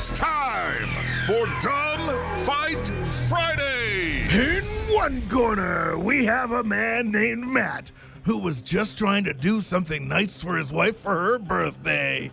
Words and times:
It's 0.00 0.18
time 0.18 0.88
for 1.26 1.44
Dumb 1.60 2.08
Fight 2.46 2.88
Friday. 3.28 4.22
In 4.32 4.64
one 4.94 5.20
corner, 5.28 5.98
we 5.98 6.24
have 6.24 6.52
a 6.52 6.64
man 6.64 7.10
named 7.10 7.46
Matt 7.46 7.92
who 8.22 8.38
was 8.38 8.62
just 8.62 8.96
trying 8.96 9.24
to 9.24 9.34
do 9.34 9.60
something 9.60 10.08
nice 10.08 10.42
for 10.42 10.56
his 10.56 10.72
wife 10.72 10.98
for 11.00 11.10
her 11.10 11.38
birthday. 11.38 12.30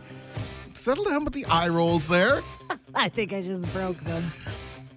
Settle 0.75 1.03
down 1.03 1.25
with 1.25 1.33
the 1.33 1.43
eye 1.47 1.67
rolls 1.67 2.07
there. 2.07 2.39
I 2.95 3.09
think 3.09 3.33
I 3.33 3.41
just 3.41 3.69
broke 3.73 3.97
them. 3.97 4.23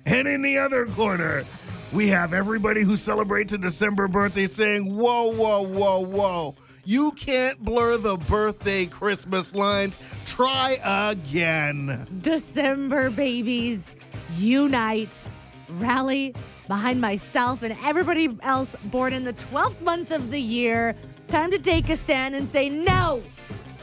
And 0.06 0.28
in 0.28 0.40
the 0.40 0.56
other 0.56 0.86
corner, 0.86 1.44
we 1.92 2.06
have 2.06 2.32
everybody 2.32 2.82
who 2.82 2.94
celebrates 2.94 3.52
a 3.52 3.58
December 3.58 4.06
birthday 4.06 4.46
saying, 4.46 4.96
Whoa, 4.96 5.32
whoa, 5.32 5.62
whoa, 5.64 6.06
whoa. 6.06 6.54
You 6.84 7.12
can't 7.12 7.58
blur 7.62 7.96
the 7.98 8.16
birthday 8.16 8.86
Christmas 8.86 9.54
lines. 9.54 9.98
Try 10.26 10.78
again. 11.10 12.06
December 12.20 13.10
babies, 13.10 13.90
unite, 14.36 15.28
rally 15.68 16.34
behind 16.68 17.00
myself 17.00 17.62
and 17.62 17.76
everybody 17.84 18.36
else 18.42 18.74
born 18.84 19.12
in 19.12 19.24
the 19.24 19.32
12th 19.34 19.80
month 19.82 20.10
of 20.10 20.30
the 20.30 20.40
year. 20.40 20.96
Time 21.28 21.50
to 21.50 21.58
take 21.58 21.88
a 21.90 21.96
stand 21.96 22.34
and 22.34 22.48
say, 22.48 22.68
no, 22.68 23.22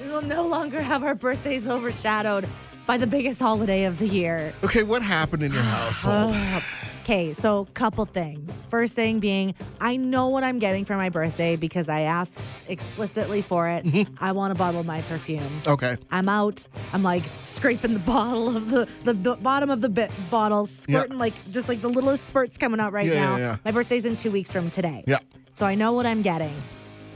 we 0.01 0.09
will 0.09 0.21
no 0.21 0.47
longer 0.47 0.81
have 0.81 1.03
our 1.03 1.15
birthdays 1.15 1.67
overshadowed 1.67 2.47
by 2.85 2.97
the 2.97 3.07
biggest 3.07 3.39
holiday 3.39 3.83
of 3.83 3.99
the 3.99 4.07
year. 4.07 4.53
Okay, 4.63 4.83
what 4.83 5.01
happened 5.01 5.43
in 5.43 5.51
your 5.51 5.61
household? 5.61 6.33
Oh, 6.37 6.63
Okay, 7.07 7.31
so 7.31 7.65
couple 7.73 8.03
things. 8.03 8.65
First 8.69 8.93
thing 8.93 9.21
being, 9.21 9.55
I 9.79 9.95
know 9.95 10.27
what 10.27 10.43
I'm 10.43 10.59
getting 10.59 10.83
for 10.83 10.97
my 10.97 11.07
birthday 11.07 11.55
because 11.55 11.87
I 11.87 12.01
asked 12.01 12.37
explicitly 12.67 13.41
for 13.41 13.69
it. 13.69 13.85
Mm-hmm. 13.85 14.15
I 14.21 14.33
want 14.33 14.51
a 14.51 14.55
bottle 14.55 14.81
of 14.81 14.85
my 14.85 14.99
perfume. 15.03 15.47
okay. 15.65 15.95
I'm 16.11 16.27
out. 16.27 16.67
I'm 16.91 17.03
like 17.03 17.23
scraping 17.39 17.93
the 17.93 17.99
bottle 17.99 18.53
of 18.57 18.69
the 18.71 18.89
the 19.05 19.13
b- 19.13 19.41
bottom 19.41 19.69
of 19.69 19.79
the 19.79 19.87
bit 19.87 20.11
bottle, 20.29 20.65
squirting 20.65 21.17
like 21.17 21.31
just 21.49 21.69
like 21.69 21.79
the 21.79 21.87
littlest 21.87 22.25
spurts 22.25 22.57
coming 22.57 22.81
out 22.81 22.91
right 22.91 23.07
Yeah, 23.07 23.13
now. 23.13 23.37
yeah, 23.37 23.43
yeah. 23.51 23.57
My 23.63 23.71
birthday's 23.71 24.03
in 24.03 24.17
two 24.17 24.29
weeks 24.31 24.51
from 24.51 24.69
today. 24.69 25.05
Yeah. 25.07 25.19
So 25.53 25.65
I 25.65 25.75
know 25.75 25.93
what 25.93 26.05
I'm 26.05 26.21
getting. 26.21 26.53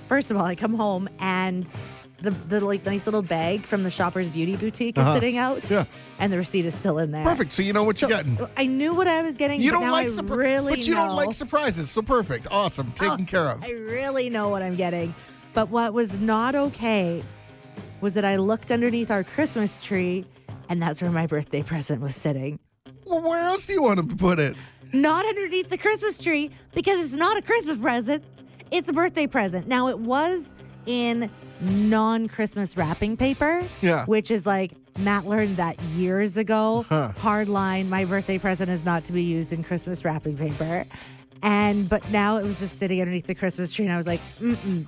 First 0.08 0.32
of 0.32 0.38
all, 0.38 0.46
I 0.46 0.56
come 0.56 0.74
home 0.74 1.10
and 1.20 1.70
the 2.22 2.32
the 2.32 2.64
like 2.64 2.86
nice 2.86 3.06
little 3.06 3.22
bag 3.22 3.66
from 3.66 3.84
the 3.84 3.90
Shoppers 3.90 4.30
Beauty 4.30 4.56
Boutique 4.56 4.98
is 4.98 5.04
Uh-huh. 5.04 5.14
sitting 5.16 5.38
out. 5.38 5.70
Yeah. 5.70 5.86
And 6.20 6.32
the 6.32 6.38
receipt 6.38 6.66
is 6.66 6.74
still 6.76 7.00
in 7.00 7.12
there. 7.12 7.24
Perfect. 7.24 7.52
So 7.52 7.64
you 7.64 7.74
know 7.74 7.84
what 7.84 7.98
So 7.98 8.08
you're 8.08 8.18
getting. 8.18 8.38
I 8.58 8.66
knew 8.68 8.94
what 8.94 9.08
I 9.08 9.22
was 9.22 9.36
getting. 9.38 9.60
You 9.62 9.72
but 9.72 9.78
don't 9.78 9.88
now 9.88 9.92
like 9.94 10.06
I 10.06 10.10
surprises, 10.10 10.38
really 10.38 10.72
but 10.76 10.88
you 10.88 10.94
know. 10.96 11.02
don't 11.06 11.16
like 11.16 11.34
surprises. 11.34 11.90
So 11.92 12.02
perfect, 12.02 12.48
awesome, 12.52 12.92
taken 12.92 13.26
care 13.26 13.48
of. 13.50 13.64
I 13.64 13.72
really 13.72 14.30
know 14.30 14.50
what 14.50 14.62
I'm 14.62 14.76
getting. 14.76 15.14
But 15.54 15.70
what 15.70 15.94
was 15.94 16.18
not 16.20 16.56
okay 16.56 17.24
was 18.00 18.14
that 18.14 18.24
I 18.26 18.38
looked 18.38 18.72
underneath 18.72 19.12
our 19.12 19.24
Christmas 19.24 19.82
tree, 19.82 20.26
and 20.70 20.82
that's 20.82 21.02
where 21.02 21.12
my 21.12 21.28
birthday 21.28 21.62
present 21.62 22.02
was 22.02 22.16
sitting. 22.16 22.58
Well, 23.06 23.22
where 23.22 23.42
else 23.42 23.66
do 23.66 23.74
you 23.74 23.82
want 23.84 24.08
to 24.10 24.16
put 24.16 24.40
it? 24.40 24.56
Not 24.94 25.26
underneath 25.26 25.70
the 25.70 25.78
Christmas 25.78 26.22
tree 26.22 26.52
because 26.74 27.00
it's 27.00 27.14
not 27.14 27.38
a 27.38 27.42
Christmas 27.42 27.80
present, 27.82 28.24
it's 28.72 28.88
a 28.90 28.94
birthday 28.94 29.28
present. 29.28 29.68
Now, 29.68 29.88
it 29.90 30.00
was 30.00 30.54
in 30.86 31.30
non 31.62 32.28
Christmas 32.28 32.76
wrapping 32.78 33.18
paper, 33.18 33.64
Yeah. 33.82 34.06
which 34.06 34.32
is 34.32 34.46
like 34.46 34.72
Matt 35.00 35.26
learned 35.28 35.58
that 35.58 35.82
years 35.96 36.38
ago. 36.38 36.86
Huh. 36.90 37.12
Hard 37.18 37.48
line, 37.50 37.90
my 37.90 38.06
birthday 38.06 38.38
present 38.38 38.70
is 38.70 38.84
not 38.86 39.04
to 39.06 39.14
be 39.14 39.24
used 39.24 39.54
in 39.54 39.64
Christmas 39.64 40.04
wrapping 40.04 40.38
paper. 40.38 40.86
And 41.44 41.90
but 41.90 42.08
now 42.12 42.38
it 42.38 42.44
was 42.44 42.60
just 42.60 42.78
sitting 42.78 43.00
underneath 43.02 43.26
the 43.26 43.34
Christmas 43.36 43.74
tree, 43.74 43.86
and 43.86 43.94
I 43.94 43.98
was 43.98 44.06
like, 44.08 44.22
mm-mm. 44.40 44.88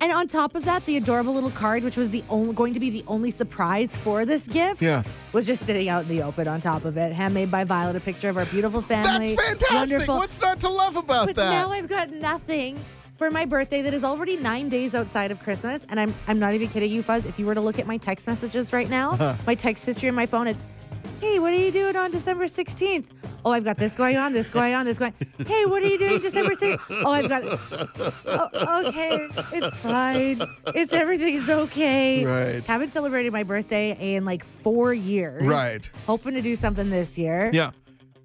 And 0.00 0.12
on 0.12 0.26
top 0.26 0.54
of 0.54 0.66
that, 0.66 0.84
the 0.84 0.98
adorable 0.98 1.32
little 1.32 1.52
card, 1.52 1.82
which 1.82 1.96
was 1.96 2.10
the 2.10 2.22
only 2.28 2.52
going 2.52 2.74
to 2.74 2.80
be 2.80 2.90
the 2.90 3.04
only 3.06 3.30
surprise 3.30 3.96
for 3.96 4.26
this 4.26 4.46
gift, 4.46 4.82
Yeah. 4.82 5.02
was 5.32 5.46
just 5.46 5.62
sitting 5.64 5.88
out 5.88 6.02
in 6.02 6.08
the 6.08 6.20
open 6.22 6.46
on 6.46 6.60
top 6.60 6.84
of 6.84 6.98
it. 6.98 7.12
Handmade 7.14 7.50
by 7.50 7.64
Violet, 7.64 7.96
a 7.96 8.00
picture 8.00 8.28
of 8.28 8.36
our 8.36 8.44
beautiful 8.44 8.82
family. 8.82 9.34
That's 9.36 9.48
fantastic. 9.48 9.74
Wonderful. 9.78 10.16
What's 10.18 10.40
not 10.42 10.60
to 10.60 10.68
love 10.68 10.96
about 10.96 11.26
But 11.26 11.36
that? 11.36 11.50
now 11.50 11.70
I've 11.70 11.88
got 11.88 12.10
nothing 12.10 12.84
for 13.18 13.30
my 13.30 13.44
birthday 13.44 13.82
that 13.82 13.94
is 13.94 14.04
already 14.04 14.36
nine 14.36 14.68
days 14.68 14.94
outside 14.94 15.30
of 15.30 15.40
Christmas. 15.40 15.84
And 15.88 15.98
I'm 16.00 16.14
I'm 16.26 16.38
not 16.38 16.54
even 16.54 16.68
kidding 16.68 16.90
you, 16.90 17.02
Fuzz. 17.02 17.26
If 17.26 17.38
you 17.38 17.46
were 17.46 17.54
to 17.54 17.60
look 17.60 17.78
at 17.78 17.86
my 17.86 17.96
text 17.96 18.26
messages 18.26 18.72
right 18.72 18.88
now, 18.90 19.12
Uh-huh. 19.14 19.36
my 19.46 19.54
text 19.54 19.84
history 19.86 20.08
on 20.08 20.14
my 20.14 20.26
phone, 20.26 20.46
it's 20.46 20.64
Hey, 21.20 21.38
what 21.38 21.52
are 21.52 21.56
you 21.56 21.70
doing 21.70 21.96
on 21.96 22.10
December 22.10 22.44
16th? 22.46 23.06
Oh, 23.44 23.50
I've 23.52 23.64
got 23.64 23.76
this 23.76 23.94
going 23.94 24.16
on, 24.16 24.32
this 24.32 24.48
going 24.48 24.74
on, 24.74 24.84
this 24.86 24.98
going. 24.98 25.12
Hey, 25.46 25.64
what 25.66 25.82
are 25.82 25.86
you 25.86 25.98
doing 25.98 26.18
December 26.18 26.52
16th? 26.54 26.80
Oh, 27.04 27.10
I've 27.10 27.28
got. 27.28 27.42
Oh, 28.26 28.88
okay, 28.88 29.28
it's 29.52 29.78
fine. 29.78 30.40
It's 30.74 30.92
everything's 30.92 31.48
okay. 31.48 32.24
Right. 32.24 32.66
Haven't 32.66 32.90
celebrated 32.90 33.32
my 33.32 33.42
birthday 33.42 33.96
in 34.16 34.24
like 34.24 34.42
four 34.44 34.92
years. 34.94 35.44
Right. 35.44 35.88
Hoping 36.06 36.34
to 36.34 36.42
do 36.42 36.56
something 36.56 36.90
this 36.90 37.16
year. 37.18 37.50
yeah. 37.52 37.70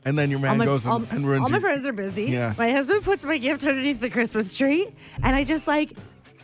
And 0.05 0.17
then 0.17 0.29
your 0.29 0.39
man 0.39 0.57
my, 0.57 0.65
goes 0.65 0.87
all, 0.87 0.97
and, 0.97 1.11
and 1.11 1.27
ruins 1.27 1.43
all 1.43 1.49
my 1.49 1.57
your- 1.57 1.61
friends 1.61 1.85
are 1.85 1.93
busy. 1.93 2.25
Yeah. 2.25 2.53
My 2.57 2.71
husband 2.71 3.03
puts 3.03 3.23
my 3.23 3.37
gift 3.37 3.65
underneath 3.65 3.99
the 3.99 4.09
Christmas 4.09 4.57
tree, 4.57 4.87
and 5.23 5.35
I 5.35 5.43
just 5.43 5.67
like, 5.67 5.93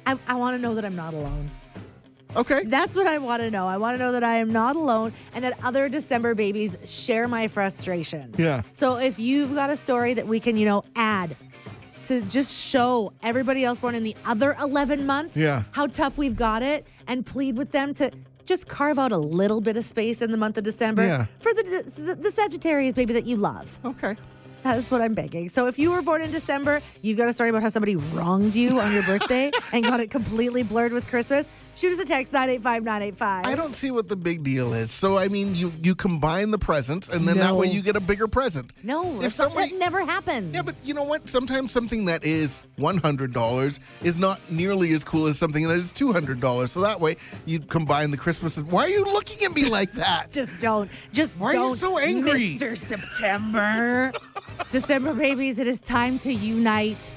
I, 0.06 0.18
I 0.28 0.36
want 0.36 0.56
to 0.56 0.62
know 0.62 0.76
that 0.76 0.86
I'm 0.86 0.96
not 0.96 1.14
alone. 1.14 1.50
Okay. 2.36 2.66
That's 2.66 2.96
what 2.96 3.08
I 3.08 3.18
want 3.18 3.42
to 3.44 3.50
know. 3.50 3.66
I 3.68 3.78
want 3.78 3.98
to 3.98 4.04
know 4.04 4.12
that 4.12 4.24
I 4.24 4.36
am 4.36 4.52
not 4.52 4.76
alone 4.76 5.14
and 5.34 5.44
that 5.46 5.58
other 5.64 5.88
December 5.88 6.36
babies 6.36 6.78
share 6.84 7.30
my 7.30 7.48
frustration. 7.48 8.34
Yeah. 8.38 8.62
So 8.74 8.98
if 8.98 9.20
you've 9.20 9.56
got 9.56 9.70
a 9.70 9.76
story 9.78 10.14
that 10.16 10.28
we 10.28 10.42
can, 10.42 10.58
you 10.58 10.66
know, 10.66 10.84
add 10.98 11.38
to 12.04 12.22
just 12.24 12.54
show 12.54 13.14
everybody 13.24 13.64
else 13.64 13.80
born 13.80 13.96
in 13.96 14.04
the 14.04 14.16
other 14.26 14.56
11 14.62 15.06
months 15.06 15.38
Yeah. 15.38 15.64
how 15.72 15.88
tough 15.88 16.18
we've 16.18 16.36
got 16.36 16.62
it 16.62 16.86
and 17.08 17.26
plead 17.26 17.58
with 17.58 17.72
them 17.72 17.94
to 17.96 18.12
just 18.46 18.68
carve 18.68 18.98
out 19.00 19.12
a 19.12 19.18
little 19.18 19.62
bit 19.62 19.78
of 19.78 19.84
space 19.84 20.22
in 20.22 20.32
the 20.32 20.38
month 20.38 20.58
of 20.58 20.64
December 20.64 21.06
Yeah. 21.06 21.26
for 21.40 21.54
the, 21.54 21.64
the 21.98 22.16
the 22.16 22.32
Sagittarius 22.32 22.94
baby 22.94 23.14
that 23.14 23.26
you 23.26 23.36
love. 23.36 23.78
Okay. 23.84 24.16
That's 24.64 24.90
what 24.90 25.00
I'm 25.02 25.14
begging. 25.14 25.50
So 25.50 25.68
if 25.68 25.78
you 25.78 25.92
were 25.92 26.02
born 26.02 26.22
in 26.22 26.32
December, 26.32 26.82
you've 27.04 27.18
got 27.20 27.28
a 27.30 27.34
story 27.34 27.50
about 27.52 27.62
how 27.62 27.70
somebody 27.70 27.96
wronged 27.98 28.56
you 28.56 28.80
on 28.80 28.92
your 28.94 29.04
birthday 29.04 29.52
and 29.74 29.84
got 29.84 30.00
it 30.00 30.10
completely 30.10 30.64
blurred 30.64 30.92
with 30.92 31.06
Christmas. 31.08 31.48
Shoot 31.76 31.92
us 31.92 32.00
a 32.00 32.06
text 32.06 32.32
985 32.32 32.84
985. 32.84 33.46
I 33.46 33.54
don't 33.56 33.76
see 33.76 33.92
what 33.92 34.08
the 34.08 34.16
big 34.16 34.44
deal 34.44 34.74
is. 34.74 34.92
So 34.92 35.18
I 35.18 35.28
mean, 35.28 35.56
you 35.56 35.74
you 35.84 35.94
combine 35.94 36.52
the 36.52 36.58
presents, 36.58 37.10
and 37.10 37.28
then 37.28 37.38
that 37.38 37.56
way 37.56 37.68
you 37.68 37.82
get 37.82 37.98
a 37.98 38.00
bigger 38.00 38.28
present. 38.28 38.72
No, 38.82 39.16
If 39.16 39.22
that's 39.22 39.38
not- 39.40 39.48
somebody- 39.50 39.72
that 39.72 39.80
never 39.80 40.06
happens. 40.06 40.56
Yeah, 40.56 40.62
but 40.62 40.76
you 40.86 40.94
know 40.94 41.04
what? 41.04 41.28
Sometimes 41.28 41.72
something 41.72 42.06
that 42.06 42.24
is 42.24 42.62
one 42.78 42.98
hundred 42.98 43.34
dollars 43.34 43.82
is 44.04 44.18
not 44.18 44.40
nearly 44.50 44.94
as 44.94 45.04
cool 45.04 45.28
as 45.28 45.38
something 45.38 45.68
that 45.68 45.78
is 45.78 45.92
two 45.92 46.14
hundred 46.14 46.40
dollars. 46.40 46.72
So 46.72 46.80
that 46.82 47.02
way 47.02 47.18
you 47.46 47.60
combine 47.60 48.10
the 48.12 48.18
Christmas. 48.18 48.58
Why 48.58 48.86
are 48.86 48.90
you 48.90 49.04
looking 49.04 49.44
at 49.46 49.54
me 49.54 49.66
like 49.70 49.92
that? 49.94 50.32
just 50.32 50.58
don't. 50.60 50.90
Just 51.12 51.38
Why 51.38 51.50
are 51.50 51.54
you 51.56 51.60
don't. 51.60 51.76
so 51.76 51.98
angry? 52.00 52.56
Mr. 52.58 52.78
September. 52.78 54.14
December 54.72 55.14
babies, 55.14 55.60
it 55.60 55.68
is 55.68 55.82
time 55.82 56.18
to 56.20 56.32
unite. 56.34 57.14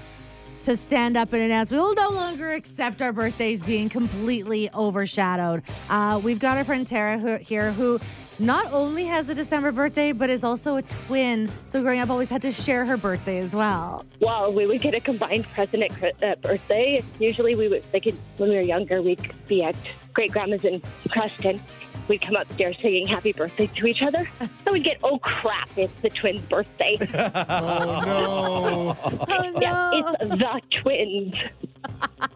To 0.69 0.77
stand 0.77 1.17
up 1.17 1.33
and 1.33 1.41
announce 1.41 1.71
we 1.71 1.79
will 1.79 1.95
no 1.95 2.11
longer 2.11 2.51
accept 2.51 3.01
our 3.01 3.11
birthdays 3.11 3.63
being 3.63 3.89
completely 3.89 4.69
overshadowed. 4.75 5.63
Uh, 5.89 6.21
we've 6.23 6.39
got 6.39 6.59
our 6.59 6.65
friend 6.65 6.87
Tara 6.87 7.19
who, 7.19 7.37
here 7.39 7.73
who 7.73 7.99
not 8.39 8.73
only 8.73 9.05
has 9.05 9.29
a 9.29 9.35
December 9.35 9.73
birthday, 9.73 10.13
but 10.13 10.31
is 10.31 10.45
also 10.45 10.77
a 10.77 10.83
twin. 10.83 11.51
So 11.71 11.83
growing 11.83 12.01
up, 12.01 12.11
always 12.11 12.31
had 12.31 12.43
to 12.43 12.53
share 12.53 12.85
her 12.85 12.97
birthday 12.97 13.39
as 13.39 13.55
well. 13.55 14.05
Well, 14.21 14.53
we 14.53 14.67
would 14.67 14.81
get 14.81 14.95
a 14.95 15.01
combined 15.01 15.47
present 15.53 15.83
at 15.83 15.91
Chri- 15.93 16.23
uh, 16.23 16.37
birthday. 16.37 17.03
Usually, 17.19 17.55
we 17.55 17.69
would 17.69 17.85
like 17.93 18.05
when 18.37 18.51
we 18.51 18.55
were 18.57 18.61
younger, 18.63 19.03
we'd 19.03 19.33
be 19.49 19.63
at 19.63 19.75
great 20.13 20.33
grandma's 20.33 20.65
in 20.65 20.83
Creston. 21.11 21.61
We'd 22.07 22.23
come 22.23 22.37
upstairs 22.37 22.77
singing 22.81 23.07
"Happy 23.07 23.33
Birthday" 23.33 23.67
to 23.67 23.87
each 23.87 24.03
other. 24.03 24.29
Then 24.65 24.73
we'd 24.75 24.85
get, 24.85 24.99
"Oh 25.03 25.19
crap, 25.19 25.69
it's 25.77 25.93
the 26.03 26.11
twins' 26.11 26.45
birthday." 26.49 26.97
Oh 27.35 28.97
Oh 29.03 29.59
yeah, 29.61 29.91
it's 29.95 30.13
the 30.21 30.61
twins. 30.83 31.35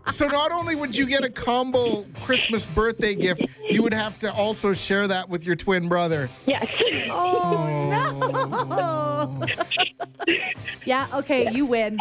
so 0.06 0.26
not 0.26 0.52
only 0.52 0.74
would 0.74 0.94
you 0.96 1.06
get 1.06 1.24
a 1.24 1.30
combo 1.30 2.04
Christmas 2.22 2.66
birthday 2.66 3.14
gift, 3.14 3.44
you 3.70 3.82
would 3.82 3.94
have 3.94 4.18
to 4.20 4.32
also 4.32 4.72
share 4.72 5.06
that 5.08 5.28
with 5.28 5.46
your 5.46 5.56
twin 5.56 5.88
brother. 5.92 6.30
Yes. 6.46 6.66
Oh 7.14 9.38
no! 10.26 10.28
yeah. 10.86 11.06
Okay, 11.14 11.52
you 11.52 11.66
win. 11.66 11.98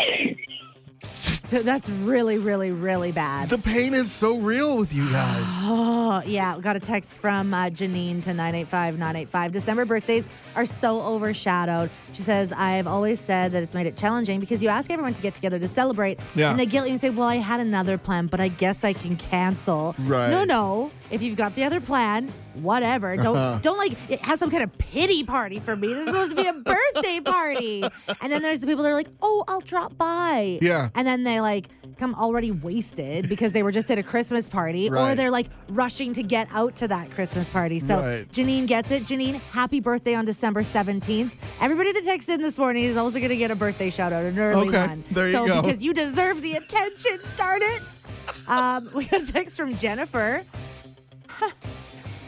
That's 1.49 1.89
really, 1.89 2.37
really, 2.37 2.71
really 2.71 3.11
bad. 3.11 3.49
The 3.49 3.57
pain 3.57 3.93
is 3.93 4.09
so 4.09 4.37
real 4.37 4.77
with 4.77 4.93
you 4.93 5.11
guys. 5.11 5.43
Oh, 5.63 6.20
yeah. 6.25 6.57
Got 6.59 6.75
a 6.75 6.79
text 6.79 7.19
from 7.19 7.53
uh, 7.53 7.65
Janine 7.65 8.21
to 8.23 8.33
985 8.33 8.95
985. 8.95 9.51
December 9.51 9.85
birthdays 9.85 10.27
are 10.55 10.65
so 10.65 11.01
overshadowed. 11.01 11.89
She 12.13 12.21
says, 12.21 12.51
I've 12.51 12.87
always 12.87 13.19
said 13.19 13.51
that 13.53 13.63
it's 13.63 13.73
made 13.73 13.87
it 13.87 13.95
challenging 13.97 14.39
because 14.39 14.61
you 14.61 14.69
ask 14.69 14.91
everyone 14.91 15.13
to 15.13 15.21
get 15.21 15.33
together 15.35 15.59
to 15.59 15.67
celebrate. 15.67 16.19
Yeah. 16.35 16.51
And 16.51 16.59
they 16.59 16.65
guilt 16.65 16.87
you 16.87 16.91
and 16.91 17.01
say, 17.01 17.09
Well, 17.09 17.27
I 17.27 17.35
had 17.35 17.59
another 17.59 17.97
plan, 17.97 18.27
but 18.27 18.39
I 18.39 18.47
guess 18.47 18.83
I 18.83 18.93
can 18.93 19.15
cancel. 19.15 19.95
Right. 19.99 20.29
No, 20.29 20.43
no. 20.43 20.91
If 21.09 21.21
you've 21.21 21.35
got 21.35 21.55
the 21.55 21.63
other 21.65 21.81
plan, 21.81 22.31
whatever. 22.55 23.17
Don't 23.17 23.61
don't 23.61 23.77
like 23.77 23.93
it 24.09 24.23
have 24.25 24.39
some 24.39 24.49
kind 24.49 24.63
of 24.63 24.77
pity 24.77 25.23
party 25.23 25.59
for 25.59 25.75
me. 25.75 25.87
This 25.87 25.99
is 25.99 26.05
supposed 26.05 26.29
to 26.31 26.35
be 26.35 26.47
a 26.47 26.53
birthday 26.93 27.19
party. 27.19 27.83
And 28.21 28.31
then 28.31 28.41
there's 28.41 28.59
the 28.61 28.67
people 28.67 28.83
that 28.83 28.89
are 28.89 28.95
like, 28.95 29.09
oh, 29.21 29.43
I'll 29.47 29.61
drop 29.61 29.97
by. 29.97 30.59
Yeah. 30.61 30.89
And 30.95 31.05
then 31.05 31.23
they 31.23 31.41
like 31.41 31.67
come 31.97 32.15
already 32.15 32.51
wasted 32.51 33.29
because 33.29 33.51
they 33.51 33.63
were 33.63 33.71
just 33.71 33.91
at 33.91 33.97
a 33.97 34.03
Christmas 34.03 34.49
party, 34.49 34.89
or 34.89 35.15
they're 35.15 35.31
like 35.31 35.47
rushing 35.69 36.13
to 36.13 36.20
get 36.23 36.47
out 36.51 36.75
to 36.77 36.87
that 36.87 37.09
Christmas 37.11 37.49
party. 37.49 37.79
So 37.79 37.97
Right. 37.99 38.31
Janine 38.31 38.67
gets 38.67 38.91
it. 38.91 39.03
Janine, 39.03 39.35
happy 39.51 39.79
birthday 39.79 40.13
on 40.15 40.25
December 40.25 40.63
17th. 40.63 41.31
Everybody 41.61 41.91
that 41.93 42.03
texted 42.03 42.35
in 42.35 42.41
this 42.41 42.57
morning 42.57 42.83
is 42.83 42.97
also 42.97 43.17
going 43.19 43.29
to 43.29 43.37
get 43.37 43.51
a 43.51 43.55
birthday 43.55 43.89
shout 43.89 44.13
out, 44.13 44.23
an 44.25 44.37
early 44.39 44.67
Okay, 44.69 44.87
one. 44.87 45.03
there 45.11 45.27
you 45.27 45.31
so 45.33 45.47
go. 45.47 45.61
because 45.61 45.81
you 45.83 45.93
deserve 45.93 46.41
the 46.41 46.53
attention, 46.55 47.19
darn 47.37 47.61
it. 47.61 47.81
Um, 48.47 48.89
we 48.95 49.05
got 49.05 49.21
a 49.21 49.31
text 49.31 49.57
from 49.57 49.75
Jennifer. 49.77 50.43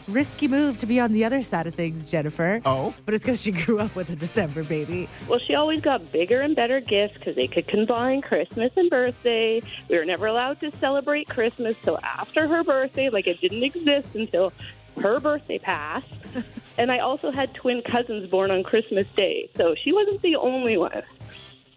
Risky 0.06 0.48
move 0.48 0.76
to 0.78 0.86
be 0.86 1.00
on 1.00 1.12
the 1.12 1.24
other 1.24 1.42
side 1.42 1.66
of 1.66 1.74
things, 1.74 2.10
Jennifer. 2.10 2.60
Oh. 2.66 2.92
But 3.06 3.14
it's 3.14 3.24
because 3.24 3.40
she 3.40 3.52
grew 3.52 3.80
up 3.80 3.94
with 3.94 4.10
a 4.10 4.16
December 4.16 4.62
baby. 4.62 5.08
Well, 5.28 5.38
she 5.38 5.54
always 5.54 5.80
got 5.80 6.12
bigger 6.12 6.42
and 6.42 6.54
better 6.54 6.80
gifts 6.80 7.14
because 7.14 7.36
they 7.36 7.46
could 7.46 7.66
combine 7.68 8.20
Christmas 8.20 8.76
and 8.76 8.90
birthday. 8.90 9.62
We 9.88 9.96
were 9.96 10.04
never 10.04 10.26
allowed 10.26 10.60
to 10.60 10.70
celebrate 10.76 11.28
Christmas 11.28 11.76
till 11.84 11.98
after 12.02 12.46
her 12.46 12.62
birthday, 12.62 13.08
like 13.08 13.26
it 13.26 13.40
didn't 13.40 13.62
exist 13.62 14.08
until 14.14 14.52
her 15.00 15.20
birthday 15.20 15.58
passed. 15.58 16.06
and 16.78 16.92
I 16.92 16.98
also 16.98 17.30
had 17.30 17.54
twin 17.54 17.82
cousins 17.82 18.28
born 18.30 18.50
on 18.50 18.62
Christmas 18.62 19.06
Day, 19.16 19.48
so 19.56 19.74
she 19.74 19.92
wasn't 19.92 20.20
the 20.20 20.36
only 20.36 20.76
one. 20.76 21.02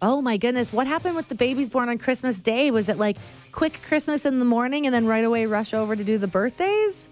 Oh 0.00 0.20
my 0.22 0.36
goodness. 0.36 0.72
What 0.72 0.86
happened 0.86 1.16
with 1.16 1.28
the 1.28 1.34
babies 1.34 1.70
born 1.70 1.88
on 1.88 1.98
Christmas 1.98 2.40
Day? 2.40 2.70
Was 2.70 2.88
it 2.88 2.98
like 2.98 3.16
quick 3.52 3.80
Christmas 3.82 4.26
in 4.26 4.38
the 4.38 4.44
morning 4.44 4.86
and 4.86 4.94
then 4.94 5.06
right 5.06 5.24
away 5.24 5.46
rush 5.46 5.74
over 5.74 5.96
to 5.96 6.04
do 6.04 6.18
the 6.18 6.28
birthdays? 6.28 7.08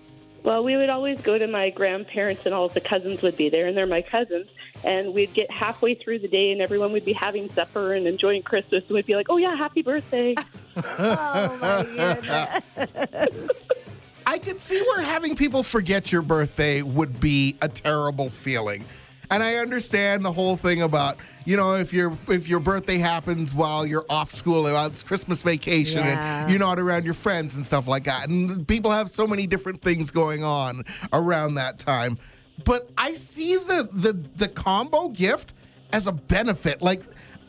Well, 0.46 0.62
we 0.62 0.76
would 0.76 0.90
always 0.90 1.20
go 1.22 1.36
to 1.36 1.48
my 1.48 1.70
grandparents, 1.70 2.46
and 2.46 2.54
all 2.54 2.66
of 2.66 2.72
the 2.72 2.80
cousins 2.80 3.20
would 3.20 3.36
be 3.36 3.48
there, 3.48 3.66
and 3.66 3.76
they're 3.76 3.84
my 3.84 4.00
cousins. 4.00 4.48
And 4.84 5.12
we'd 5.12 5.34
get 5.34 5.50
halfway 5.50 5.94
through 5.94 6.20
the 6.20 6.28
day, 6.28 6.52
and 6.52 6.60
everyone 6.60 6.92
would 6.92 7.04
be 7.04 7.14
having 7.14 7.50
supper 7.50 7.94
and 7.94 8.06
enjoying 8.06 8.44
Christmas, 8.44 8.84
and 8.86 8.94
we'd 8.94 9.06
be 9.06 9.16
like, 9.16 9.26
"Oh 9.28 9.38
yeah, 9.38 9.56
happy 9.56 9.82
birthday!" 9.82 10.36
Oh 10.76 11.58
my 11.60 11.82
goodness. 11.82 13.50
I 14.26 14.38
could 14.38 14.60
see 14.60 14.80
where 14.82 15.00
having 15.00 15.34
people 15.34 15.64
forget 15.64 16.12
your 16.12 16.22
birthday 16.22 16.82
would 16.82 17.18
be 17.18 17.56
a 17.60 17.68
terrible 17.68 18.30
feeling. 18.30 18.84
And 19.30 19.42
I 19.42 19.56
understand 19.56 20.24
the 20.24 20.32
whole 20.32 20.56
thing 20.56 20.82
about, 20.82 21.18
you 21.44 21.56
know, 21.56 21.74
if 21.74 21.92
your 21.92 22.16
if 22.28 22.48
your 22.48 22.60
birthday 22.60 22.98
happens 22.98 23.54
while 23.54 23.84
you're 23.86 24.06
off 24.08 24.30
school, 24.32 24.62
while 24.64 24.86
it's 24.86 25.02
Christmas 25.02 25.42
vacation 25.42 26.00
Yeah. 26.04 26.42
and 26.42 26.50
you're 26.50 26.58
not 26.60 26.78
around 26.78 27.04
your 27.04 27.14
friends 27.14 27.56
and 27.56 27.66
stuff 27.66 27.88
like 27.88 28.04
that. 28.04 28.28
And 28.28 28.66
people 28.68 28.90
have 28.90 29.10
so 29.10 29.26
many 29.26 29.46
different 29.46 29.82
things 29.82 30.10
going 30.10 30.44
on 30.44 30.84
around 31.12 31.54
that 31.54 31.78
time. 31.78 32.18
But 32.64 32.88
I 32.96 33.14
see 33.14 33.56
the 33.56 33.88
the 33.92 34.12
the 34.36 34.48
combo 34.48 35.08
gift 35.08 35.52
as 35.92 36.06
a 36.06 36.12
benefit. 36.12 36.80
Like 36.80 37.02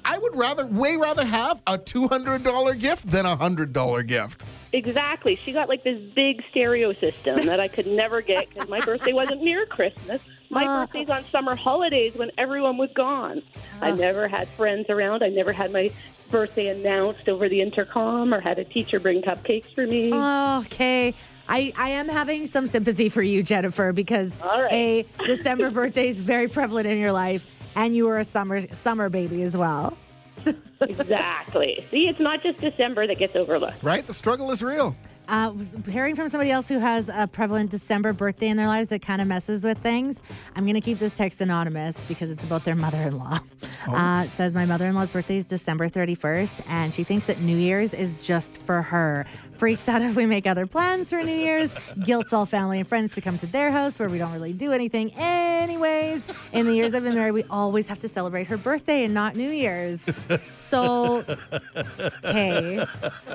I 0.03 0.18
would 0.18 0.35
rather 0.35 0.65
way 0.65 0.95
rather 0.95 1.25
have 1.25 1.62
a 1.68 1.77
$200 1.77 2.80
gift 2.80 3.09
than 3.09 3.25
a 3.25 3.35
$100 3.35 4.07
gift. 4.07 4.45
Exactly. 4.71 5.35
She 5.35 5.51
got 5.51 5.68
like 5.68 5.83
this 5.83 6.00
big 6.15 6.44
stereo 6.50 6.94
system 6.94 7.45
that 7.45 7.59
I 7.59 7.68
could 7.68 7.88
never 7.88 8.21
get 8.21 8.47
because 8.50 8.69
my 8.69 8.80
birthday 8.81 9.12
wasn't 9.12 9.41
near 9.44 9.65
Christmas. 9.65 10.21
My 10.49 10.65
Oh. 10.65 10.85
birthday's 10.85 11.09
on 11.09 11.23
summer 11.25 11.55
holidays 11.55 12.13
when 12.15 12.31
everyone 12.38 12.77
was 12.77 12.89
gone. 12.94 13.41
I 13.81 13.91
never 13.91 14.27
had 14.27 14.47
friends 14.49 14.85
around. 14.89 15.23
I 15.23 15.27
never 15.29 15.51
had 15.51 15.71
my 15.71 15.91
birthday 16.31 16.67
announced 16.67 17.27
over 17.29 17.47
the 17.49 17.61
intercom 17.61 18.33
or 18.33 18.39
had 18.39 18.59
a 18.59 18.63
teacher 18.63 18.99
bring 18.99 19.21
cupcakes 19.21 19.73
for 19.73 19.85
me. 19.85 20.11
Oh, 20.13 20.59
okay. 20.65 21.13
I, 21.49 21.71
I 21.77 21.89
am 21.89 22.09
having 22.09 22.45
some 22.47 22.67
sympathy 22.67 23.07
for 23.09 23.21
you, 23.21 23.41
Jennifer, 23.44 23.94
because 23.94 24.35
All 24.41 24.61
right. 24.61 24.73
a 24.73 25.05
December 25.25 25.69
birthday 25.71 26.09
is 26.09 26.19
very 26.19 26.47
prevalent 26.49 26.88
in 26.88 26.97
your 26.97 27.13
life, 27.13 27.45
and 27.75 27.95
you 27.95 28.05
were 28.07 28.17
a 28.17 28.25
summer 28.25 28.59
summer 28.73 29.07
baby 29.09 29.41
as 29.44 29.55
well. 29.55 29.97
exactly. 30.81 31.85
See, 31.91 32.07
it's 32.07 32.19
not 32.19 32.44
just 32.44 32.59
December 32.59 33.07
that 33.07 33.17
gets 33.17 33.35
overlooked. 33.35 33.83
Right? 33.83 34.05
The 34.05 34.13
struggle 34.13 34.51
is 34.51 34.63
real. 34.63 34.95
Uh, 35.27 35.53
hearing 35.89 36.15
from 36.15 36.29
somebody 36.29 36.51
else 36.51 36.68
who 36.69 36.79
has 36.79 37.09
a 37.13 37.27
prevalent 37.27 37.69
December 37.69 38.13
birthday 38.13 38.47
in 38.47 38.57
their 38.57 38.68
lives 38.68 38.89
that 38.89 39.01
kind 39.01 39.21
of 39.21 39.27
messes 39.27 39.63
with 39.63 39.77
things, 39.79 40.19
I'm 40.56 40.63
going 40.63 40.75
to 40.75 40.81
keep 40.81 41.00
this 41.00 41.18
text 41.18 41.41
anonymous 41.41 42.01
because 42.03 42.29
it's 42.29 42.44
about 42.44 42.63
their 42.63 42.75
mother 42.75 43.01
in 43.01 43.18
law. 43.18 43.39
Uh, 43.88 44.25
says, 44.27 44.53
My 44.53 44.65
mother 44.65 44.85
in 44.88 44.95
law's 44.95 45.09
birthday 45.09 45.38
is 45.38 45.45
December 45.45 45.89
31st, 45.89 46.69
and 46.69 46.94
she 46.94 47.03
thinks 47.03 47.25
that 47.25 47.39
New 47.41 47.57
Year's 47.57 47.94
is 47.94 48.15
just 48.15 48.62
for 48.62 48.81
her. 48.81 49.25
Freaks 49.53 49.89
out 49.89 50.01
if 50.03 50.15
we 50.15 50.25
make 50.27 50.45
other 50.45 50.68
plans 50.68 51.09
for 51.09 51.21
New 51.24 51.33
Year's, 51.33 51.73
guilts 52.06 52.31
all 52.31 52.45
family 52.45 52.80
and 52.80 52.88
friends 52.88 53.15
to 53.15 53.21
come 53.21 53.38
to 53.39 53.47
their 53.47 53.71
house 53.71 53.97
where 53.97 54.07
we 54.07 54.19
don't 54.19 54.31
really 54.31 54.53
do 54.53 54.71
anything. 54.71 55.12
Anyways, 55.15 56.25
in 56.53 56.68
the 56.68 56.75
years 56.75 56.94
I've 56.94 57.03
been 57.03 57.15
married, 57.15 57.31
we 57.31 57.44
always 57.50 57.88
have 57.88 57.97
to 58.00 58.07
celebrate 58.07 58.47
her 58.47 58.57
birthday 58.57 59.03
and 59.03 59.13
not 59.15 59.35
New 59.35 59.50
Year's. 59.50 60.06
So, 60.51 61.23
okay. 62.23 62.85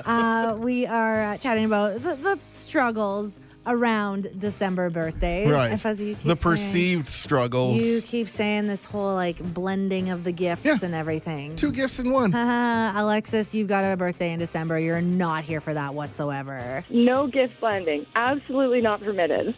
Uh, 0.05 0.55
we 0.59 0.85
are 0.85 1.23
uh, 1.23 1.37
chatting 1.37 1.65
about 1.65 1.82
the, 1.91 2.15
the 2.15 2.39
struggles 2.51 3.39
around 3.65 4.27
December 4.37 4.89
birthdays. 4.89 5.81
Fuzzy, 5.81 6.07
you 6.07 6.15
keep 6.15 6.23
The 6.23 6.35
saying- 6.35 6.37
perceived 6.37 7.07
struggles. 7.07 7.81
You 7.81 8.01
keep 8.01 8.27
saying 8.27 8.67
this 8.67 8.83
whole 8.83 9.13
like 9.15 9.37
blending 9.53 10.09
of 10.09 10.25
the 10.25 10.33
gifts 10.33 10.65
Yeah. 10.65 10.77
and 10.81 10.93
everything. 10.93 11.55
Two 11.55 11.71
gifts 11.71 11.97
in 11.99 12.11
one. 12.11 12.31
Haha, 12.33 12.91
Alexis, 13.01 13.55
you've 13.55 13.69
got 13.69 13.85
a 13.85 13.95
birthday 13.95 14.33
in 14.33 14.39
December. 14.39 14.77
You're 14.79 14.99
not 15.01 15.45
here 15.45 15.61
for 15.61 15.73
that 15.73 15.93
whatsoever. 15.93 16.83
No 16.89 17.27
gift 17.27 17.59
blending. 17.61 18.05
Absolutely 18.15 18.81
not 18.81 19.01
permitted. 19.01 19.55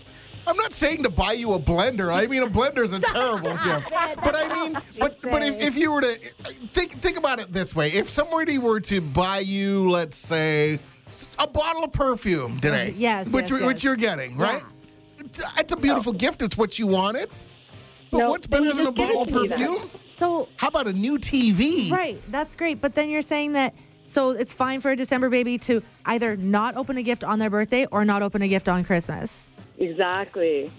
I'm 0.47 0.57
not 0.57 0.73
saying 0.73 1.01
to 1.01 1.09
buy 1.09 1.31
you 1.31 1.53
a 1.53 1.59
blender. 1.59 2.13
I 2.13 2.27
mean, 2.27 2.43
a 2.43 2.47
blender 2.47 2.83
is 2.83 2.93
a 2.93 2.99
terrible 3.13 3.49
gift. 3.63 3.89
But 3.89 4.35
I 4.35 4.47
mean, 4.53 4.73
but 4.99 5.17
but 5.23 5.41
if, 5.41 5.59
if 5.59 5.75
you 5.75 5.91
were 5.91 6.01
to 6.01 6.15
think 6.73 7.01
think 7.01 7.17
about 7.17 7.39
it 7.39 7.51
this 7.51 7.75
way, 7.75 7.91
if 7.91 8.07
somebody 8.11 8.59
were 8.59 8.79
to 8.81 9.01
buy 9.01 9.39
you, 9.39 9.89
let's 9.89 10.15
say, 10.17 10.77
a 11.39 11.47
bottle 11.47 11.83
of 11.83 11.91
perfume 11.91 12.59
today, 12.59 12.89
uh, 12.89 12.93
Yes, 12.97 13.31
which 13.31 13.51
yes, 13.51 13.61
which 13.61 13.77
yes. 13.77 13.83
you're 13.83 13.95
getting, 13.95 14.37
right? 14.37 14.63
It's, 15.19 15.41
it's 15.57 15.71
a 15.73 15.75
beautiful 15.77 16.13
gift. 16.13 16.41
It's 16.41 16.57
what 16.57 16.77
you 16.79 16.87
wanted. 16.87 17.29
But 18.11 18.17
No, 18.19 18.29
what's 18.29 18.47
better 18.47 18.71
than 18.73 18.87
a 18.87 18.91
bottle 18.91 19.21
of 19.23 19.27
give 19.27 19.41
me 19.41 19.47
that. 19.47 19.57
perfume? 19.57 19.89
So, 20.15 20.47
How 20.57 20.67
about 20.69 20.87
a 20.87 20.93
new 20.93 21.17
TV? 21.17 21.91
right, 21.91 22.21
that's 22.31 22.55
great. 22.55 22.79
But 22.81 22.93
then 22.95 23.09
you're 23.09 23.21
saying 23.21 23.53
that 23.53 23.73
so 24.07 24.31
it's 24.31 24.53
fine 24.53 24.81
for 24.81 24.91
a 24.91 24.95
December 24.95 25.29
baby 25.29 25.57
to 25.59 25.81
either 26.05 26.37
not 26.37 26.75
open 26.77 26.97
a 26.97 27.03
gift 27.03 27.23
on 27.23 27.39
their 27.39 27.49
birthday 27.49 27.85
or 27.91 28.05
not 28.05 28.21
open 28.21 28.41
a 28.43 28.47
gift 28.47 28.69
on 28.69 28.83
Christmas. 28.83 29.47
Exactly. 29.79 30.71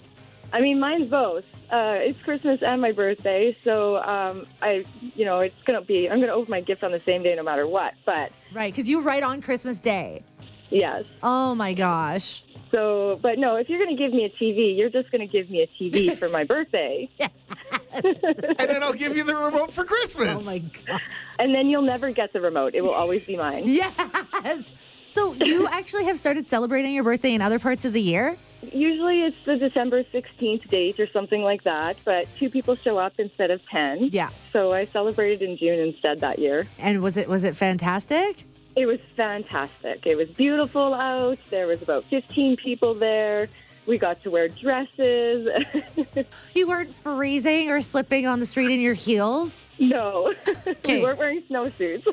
I 0.53 0.61
mean, 0.61 0.79
mine's 0.79 1.09
both. 1.09 1.43
Uh, 1.69 1.95
it's 1.99 2.21
Christmas 2.21 2.59
and 2.65 2.81
my 2.81 2.93
birthday, 2.93 3.55
so 3.65 3.97
um, 3.97 4.45
I, 4.61 4.85
you 5.15 5.25
know, 5.25 5.39
it's 5.39 5.61
gonna 5.65 5.81
be. 5.81 6.09
I'm 6.09 6.21
gonna 6.21 6.31
open 6.33 6.49
my 6.49 6.61
gift 6.61 6.81
on 6.83 6.91
the 6.93 7.01
same 7.05 7.23
day, 7.23 7.35
no 7.35 7.43
matter 7.43 7.67
what. 7.67 7.93
But 8.05 8.31
Right, 8.53 8.71
because 8.73 8.89
you 8.89 9.01
write 9.01 9.23
on 9.23 9.41
Christmas 9.41 9.77
Day. 9.79 10.23
yes. 10.69 11.03
Oh 11.21 11.53
my 11.55 11.73
gosh. 11.73 12.43
So, 12.73 13.19
but 13.21 13.37
no, 13.37 13.55
if 13.57 13.67
you're 13.69 13.79
gonna 13.83 13.97
give 13.97 14.13
me 14.13 14.23
a 14.25 14.29
TV, 14.29 14.77
you're 14.77 14.89
just 14.89 15.11
gonna 15.11 15.27
give 15.27 15.49
me 15.49 15.61
a 15.61 15.67
TV 15.83 16.17
for 16.17 16.29
my 16.29 16.43
birthday, 16.45 17.09
And 17.19 18.57
then 18.59 18.83
I'll 18.83 18.93
give 18.93 19.17
you 19.17 19.23
the 19.23 19.35
remote 19.35 19.73
for 19.73 19.83
Christmas. 19.83 20.41
Oh 20.41 20.45
my 20.49 20.59
god. 20.85 21.01
and 21.39 21.53
then 21.53 21.67
you'll 21.67 21.81
never 21.81 22.11
get 22.11 22.31
the 22.31 22.39
remote. 22.41 22.75
It 22.75 22.81
will 22.81 22.91
always 22.91 23.23
be 23.23 23.35
mine. 23.35 23.63
Yes. 23.65 24.71
So 25.09 25.33
you 25.33 25.67
actually 25.71 26.05
have 26.05 26.17
started 26.17 26.47
celebrating 26.47 26.93
your 26.93 27.03
birthday 27.03 27.33
in 27.33 27.41
other 27.41 27.59
parts 27.59 27.85
of 27.85 27.91
the 27.93 28.01
year? 28.01 28.37
Usually, 28.73 29.21
it's 29.21 29.37
the 29.45 29.55
December 29.57 30.03
16th 30.03 30.67
date 30.69 30.99
or 30.99 31.07
something 31.11 31.41
like 31.43 31.63
that. 31.63 31.97
But 32.03 32.27
two 32.37 32.49
people 32.49 32.75
show 32.75 32.97
up 32.97 33.13
instead 33.19 33.51
of 33.51 33.61
ten. 33.69 34.09
Yeah. 34.11 34.29
So 34.51 34.73
I 34.73 34.85
celebrated 34.85 35.41
in 35.47 35.57
June 35.57 35.79
instead 35.79 36.21
that 36.21 36.39
year. 36.39 36.67
And 36.79 37.01
was 37.03 37.17
it 37.17 37.29
was 37.29 37.43
it 37.43 37.55
fantastic? 37.55 38.43
It 38.75 38.85
was 38.85 38.99
fantastic. 39.15 40.05
It 40.05 40.15
was 40.17 40.29
beautiful 40.29 40.93
out. 40.93 41.39
There 41.49 41.65
was 41.67 41.81
about 41.81 42.05
15 42.11 42.57
people 42.57 42.93
there. 42.93 43.49
We 43.87 43.97
got 43.97 44.21
to 44.23 44.29
wear 44.29 44.49
dresses. 44.49 45.47
You 46.53 46.67
weren't 46.67 46.93
freezing 46.93 47.69
or 47.69 47.79
slipping 47.81 48.25
on 48.27 48.39
the 48.39 48.45
street 48.47 48.71
in 48.71 48.81
your 48.81 48.95
heels? 48.95 49.65
no, 49.79 50.33
Okay. 50.67 50.97
we 50.97 51.03
weren't 51.03 51.19
wearing 51.19 51.41
snowsuits. 51.49 52.03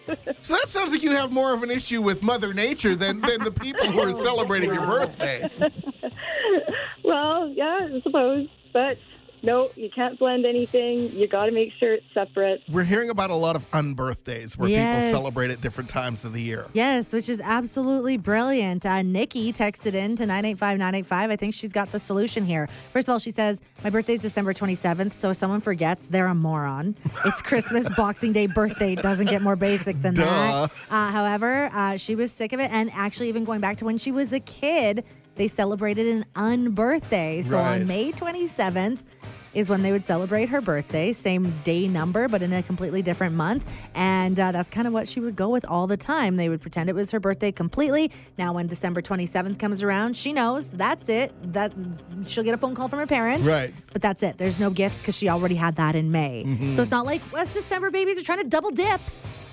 So 0.42 0.54
that 0.54 0.68
sounds 0.68 0.92
like 0.92 1.02
you 1.02 1.10
have 1.12 1.32
more 1.32 1.54
of 1.54 1.62
an 1.62 1.70
issue 1.70 2.02
with 2.02 2.22
Mother 2.22 2.52
Nature 2.52 2.94
than, 2.94 3.20
than 3.22 3.42
the 3.42 3.50
people 3.50 3.86
who 3.86 4.00
are 4.00 4.12
celebrating 4.22 4.72
your 4.72 4.86
birthday. 4.86 5.50
well, 7.04 7.48
yeah, 7.48 7.88
I 7.94 8.00
suppose. 8.02 8.48
But 8.72 8.98
no, 9.42 9.70
you 9.76 9.90
can't 9.94 10.18
blend 10.18 10.46
anything. 10.46 11.12
You 11.12 11.28
got 11.28 11.46
to 11.46 11.52
make 11.52 11.70
sure 11.74 11.92
it's 11.92 12.06
separate. 12.14 12.62
We're 12.72 12.82
hearing 12.84 13.10
about 13.10 13.28
a 13.28 13.34
lot 13.34 13.56
of 13.56 13.70
unbirthdays 13.72 14.56
where 14.56 14.70
Yes. 14.70 15.08
people 15.10 15.20
celebrate 15.20 15.50
at 15.50 15.60
different 15.60 15.90
times 15.90 16.24
of 16.24 16.32
the 16.32 16.40
year. 16.40 16.66
Yes, 16.72 17.12
which 17.12 17.28
is 17.28 17.42
absolutely 17.44 18.16
brilliant. 18.16 18.86
Uh, 18.86 19.02
Nikki 19.02 19.52
texted 19.52 19.92
in 19.92 20.16
to 20.16 20.24
985985. 20.24 21.30
I 21.30 21.36
think 21.36 21.52
she's 21.52 21.72
got 21.72 21.92
the 21.92 21.98
solution 21.98 22.46
here. 22.46 22.68
First 22.94 23.06
of 23.08 23.12
all, 23.12 23.18
she 23.18 23.30
says, 23.30 23.60
My 23.84 23.90
birthday's 23.90 24.22
December 24.22 24.54
27th, 24.54 25.12
so 25.12 25.28
if 25.30 25.36
someone 25.36 25.60
forgets, 25.60 26.06
they're 26.06 26.26
a 26.26 26.34
moron. 26.34 26.96
It's 27.26 27.42
Christmas, 27.42 27.86
Boxing 27.96 28.32
Day, 28.32 28.46
birthday. 28.46 28.94
Doesn't 28.94 29.26
get 29.28 29.42
more 29.42 29.56
basic 29.56 30.00
than 30.00 30.14
Duh. 30.14 30.24
that. 30.24 30.70
Uh, 30.90 31.10
however, 31.12 31.68
uh, 31.74 31.98
she 31.98 32.14
was 32.14 32.32
sick 32.32 32.54
of 32.54 32.60
it. 32.60 32.70
And 32.72 32.90
actually, 32.94 33.28
even 33.28 33.44
going 33.44 33.60
back 33.60 33.76
to 33.78 33.84
when 33.84 33.98
she 33.98 34.10
was 34.10 34.32
a 34.32 34.40
kid, 34.40 35.04
they 35.36 35.48
celebrated 35.48 36.06
an 36.06 36.24
unbirthday. 36.34 37.44
So 37.44 37.50
Right. 37.56 37.80
on 37.80 37.86
May 37.86 38.12
27th 38.12 39.00
is 39.54 39.68
when 39.68 39.82
they 39.82 39.92
would 39.92 40.04
celebrate 40.04 40.48
her 40.48 40.60
birthday, 40.60 41.12
same 41.12 41.54
day 41.62 41.86
number, 41.86 42.26
but 42.26 42.42
in 42.42 42.52
a 42.52 42.60
completely 42.60 43.02
different 43.02 43.36
month. 43.36 43.64
And 43.94 44.38
uh, 44.40 44.50
that's 44.50 44.68
kind 44.68 44.88
of 44.88 44.92
what 44.92 45.06
she 45.06 45.20
would 45.20 45.36
go 45.36 45.48
with 45.48 45.64
all 45.66 45.86
the 45.86 45.96
time. 45.96 46.34
They 46.36 46.48
would 46.48 46.60
pretend 46.60 46.88
it 46.90 46.94
was 46.94 47.12
her 47.12 47.20
birthday 47.20 47.52
completely. 47.52 48.10
Now, 48.36 48.52
when 48.52 48.66
December 48.66 49.00
27th 49.00 49.56
comes 49.60 49.84
around, 49.84 50.16
she 50.16 50.32
knows 50.32 50.72
that's 50.72 51.08
it. 51.08 51.32
That 51.52 51.72
she'll 52.26 52.42
get 52.42 52.54
a 52.54 52.58
phone 52.58 52.74
call 52.74 52.88
from 52.88 52.98
her 52.98 53.06
parents. 53.06 53.46
Right. 53.46 53.72
But 53.92 54.02
that's 54.02 54.24
it. 54.24 54.38
There's 54.38 54.58
no 54.58 54.70
gifts 54.70 54.98
because 54.98 55.16
she 55.16 55.28
already 55.28 55.54
had 55.54 55.76
that 55.76 55.94
in 55.94 56.10
May. 56.10 56.42
Mm-hmm. 56.44 56.74
So 56.74 56.82
it's 56.82 56.90
not 56.90 57.06
like 57.06 57.22
us 57.32 57.52
December 57.54 57.92
babies 57.92 58.18
are 58.18 58.24
trying 58.24 58.42
to 58.42 58.48
double 58.48 58.72
dip 58.72 59.00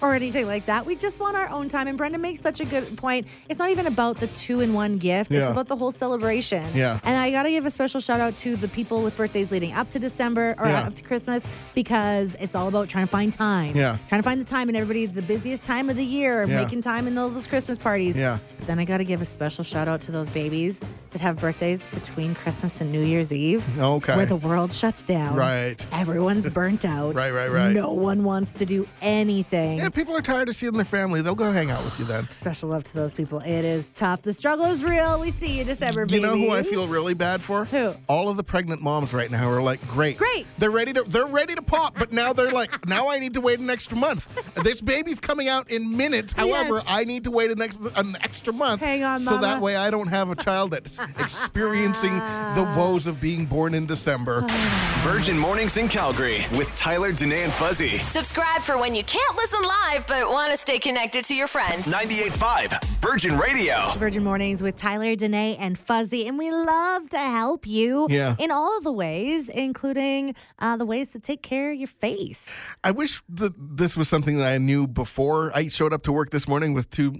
or 0.01 0.13
anything 0.15 0.48
like 0.48 0.65
that. 0.65 0.86
We 0.86 0.96
just 0.96 1.20
want 1.20 1.36
our 1.36 1.50
own 1.50 1.70
time. 1.70 1.88
And 1.88 1.98
Brenda 1.98 2.17
makes 2.17 2.39
such 2.39 2.60
a 2.60 2.65
good 2.65 2.98
point. 2.98 3.27
It's 3.50 3.60
not 3.60 3.70
even 3.70 3.88
about 3.88 4.20
the 4.20 4.27
two 4.27 4.62
in 4.62 4.74
one 4.74 4.98
gift, 4.98 5.31
Yeah. 5.31 5.41
it's 5.43 5.51
about 5.51 5.67
the 5.67 5.75
whole 5.75 5.91
celebration. 5.91 6.65
Yeah. 6.74 7.00
And 7.03 7.17
I 7.17 7.31
got 7.31 7.43
to 7.43 7.50
give 7.51 7.65
a 7.65 7.70
special 7.70 8.00
shout 8.01 8.20
out 8.20 8.36
to 8.38 8.55
the 8.55 8.67
people 8.67 9.03
with 9.03 9.15
birthdays 9.17 9.51
leading 9.51 9.74
up 9.74 9.89
to 9.91 10.00
December 10.00 10.55
or 10.58 10.67
Yeah. 10.67 10.81
up 10.88 10.96
to 10.96 11.03
Christmas 11.03 11.43
because 11.75 12.36
it's 12.39 12.55
all 12.55 12.67
about 12.67 12.89
trying 12.89 13.05
to 13.05 13.12
find 13.12 13.31
time. 13.31 13.75
Yeah. 13.75 13.98
Trying 14.08 14.22
to 14.22 14.29
find 14.29 14.39
the 14.41 14.46
time 14.46 14.67
and 14.70 14.77
everybody, 14.77 15.05
the 15.05 15.22
busiest 15.22 15.63
time 15.63 15.89
of 15.89 15.96
the 15.98 16.05
year, 16.05 16.43
Yeah. 16.48 16.63
making 16.63 16.81
time 16.81 17.08
in 17.08 17.15
those, 17.15 17.34
those 17.34 17.48
Christmas 17.48 17.77
parties. 17.77 18.15
Yeah. 18.17 18.39
But 18.58 18.67
then 18.67 18.79
I 18.79 18.86
got 18.86 18.98
to 18.98 19.03
give 19.05 19.22
a 19.22 19.25
special 19.25 19.63
shout 19.63 19.88
out 19.88 20.01
to 20.01 20.12
those 20.12 20.29
babies 20.29 20.79
that 21.12 21.22
have 21.22 21.38
birthdays 21.39 21.81
between 21.93 22.36
Christmas 22.36 22.81
and 22.81 22.91
New 22.91 23.01
Year's 23.03 23.31
Eve. 23.34 23.63
Okay. 23.79 24.15
Where 24.15 24.25
the 24.25 24.36
world 24.36 24.72
shuts 24.74 25.03
down. 25.03 25.36
Right. 25.36 25.86
Everyone's 25.91 26.50
burnt 26.50 26.86
out. 26.86 27.15
Right, 27.22 27.31
right, 27.34 27.51
right. 27.51 27.72
No 27.72 27.91
one 27.91 28.24
wants 28.24 28.53
to 28.53 28.65
do 28.65 28.88
anything. 29.01 29.77
Yeah, 29.79 29.89
people 29.91 30.15
are 30.15 30.21
tired 30.21 30.50
of 30.50 30.55
seeing 30.55 30.74
their 30.74 30.86
family. 30.86 31.21
They'll 31.21 31.36
go 31.36 31.51
hang 31.51 31.69
out 31.69 31.83
with 31.83 32.00
you 32.00 32.05
then. 32.05 32.27
Special 32.27 32.69
love 32.69 32.83
to 32.86 32.93
those 32.93 33.13
people. 33.13 33.39
It 33.39 33.65
is 33.65 33.91
tough. 33.91 34.21
The 34.21 34.33
struggle 34.33 34.65
is 34.65 34.83
real. 34.83 35.19
We 35.19 35.31
see 35.31 35.57
you 35.57 35.63
December, 35.63 36.05
babies. 36.05 36.15
You 36.15 36.21
know 36.21 36.38
who 36.38 36.51
I 36.51 36.63
feel 36.63 36.88
really 36.88 37.13
bad 37.13 37.41
for? 37.41 37.65
Who? 37.65 37.93
All 38.07 38.29
of 38.29 38.38
the 38.38 38.43
pregnant 38.43 38.81
moms 38.81 39.13
right 39.13 39.29
now 39.29 39.50
are 39.50 39.62
like, 39.62 39.86
great, 39.88 40.17
Great. 40.17 40.45
They're 40.57 40.71
ready 40.71 40.93
to 40.93 41.03
they're 41.03 41.27
ready 41.27 41.55
to 41.55 41.62
pop, 41.62 41.98
but 41.98 42.12
now 42.12 42.33
they're 42.33 42.51
like, 42.51 42.88
now 42.88 43.10
I 43.10 43.19
need 43.19 43.33
to 43.33 43.41
wait 43.41 43.60
an 43.60 43.69
extra 43.69 43.98
month. 43.98 44.27
This 44.63 44.81
baby's 44.81 45.19
coming 45.19 45.48
out 45.48 45.69
in 45.69 45.95
minutes. 45.95 46.33
However, 46.33 46.75
Yes. 46.75 46.86
I 46.88 47.03
need 47.03 47.24
to 47.25 47.31
wait 47.31 47.51
an 47.51 47.62
extra 47.62 47.91
an 47.95 48.15
extra 48.21 48.53
month. 48.53 48.81
Hang 48.81 49.03
on, 49.03 49.19
so 49.19 49.38
that 49.38 49.62
way 49.62 49.75
I 49.75 49.89
don't 49.89 50.07
have 50.07 50.29
a 50.29 50.36
child 50.36 50.71
that's 50.71 51.00
experiencing 51.19 52.13
the 52.13 52.65
ah. 52.65 52.75
woes 52.77 53.07
of 53.07 53.19
being 53.19 53.45
born 53.45 53.74
in 53.74 53.86
December. 53.86 54.45
Virgin 55.01 55.38
Mornings 55.38 55.77
in 55.77 55.88
Calgary 55.88 56.45
with 56.57 56.74
Tyler, 56.75 57.12
Danae, 57.12 57.43
and 57.43 57.53
Fuzzy. 57.53 57.98
Subscribe 57.98 58.62
for 58.62 58.77
when 58.77 58.93
you 58.93 59.03
can't 59.03 59.36
listen 59.36 59.62
live 59.63 59.81
but 60.08 60.30
want 60.30 60.52
to 60.52 60.58
stay 60.58 60.80
connected 60.80 61.26
to 61.26 61.36
your 61.36 61.48
friends. 61.48 61.88
98.5 61.88 62.84
Virgin 63.02 63.38
Radio. 63.38 63.76
Virgin 63.98 64.24
Mornings 64.24 64.62
with 64.62 64.76
Tyler, 64.76 65.16
Danae, 65.16 65.56
and 65.58 65.78
Fuzzy, 65.78 66.28
and 66.28 66.38
we 66.38 66.52
love 66.52 67.10
to 67.10 67.18
help 67.18 67.66
you 67.68 68.08
Yeah. 68.10 68.36
in 68.40 68.52
all 68.52 68.78
of 68.78 68.84
the 68.84 68.92
ways, 68.92 69.50
including 69.50 70.36
uh, 70.60 70.78
the 70.78 70.86
ways 70.86 71.10
to 71.12 71.20
take 71.20 71.42
care 71.42 71.72
of 71.72 71.78
your 71.78 71.88
face. 71.88 72.56
I 72.84 72.92
wish 72.92 73.22
that 73.30 73.54
this 73.58 73.98
was 73.98 74.08
something 74.08 74.38
that 74.38 74.48
I 74.54 74.58
knew 74.60 74.88
before 74.88 75.52
I 75.56 75.68
showed 75.68 75.94
up 75.94 76.04
to 76.04 76.12
work 76.12 76.30
this 76.30 76.48
morning 76.48 76.74
with 76.74 76.90
two 76.90 77.16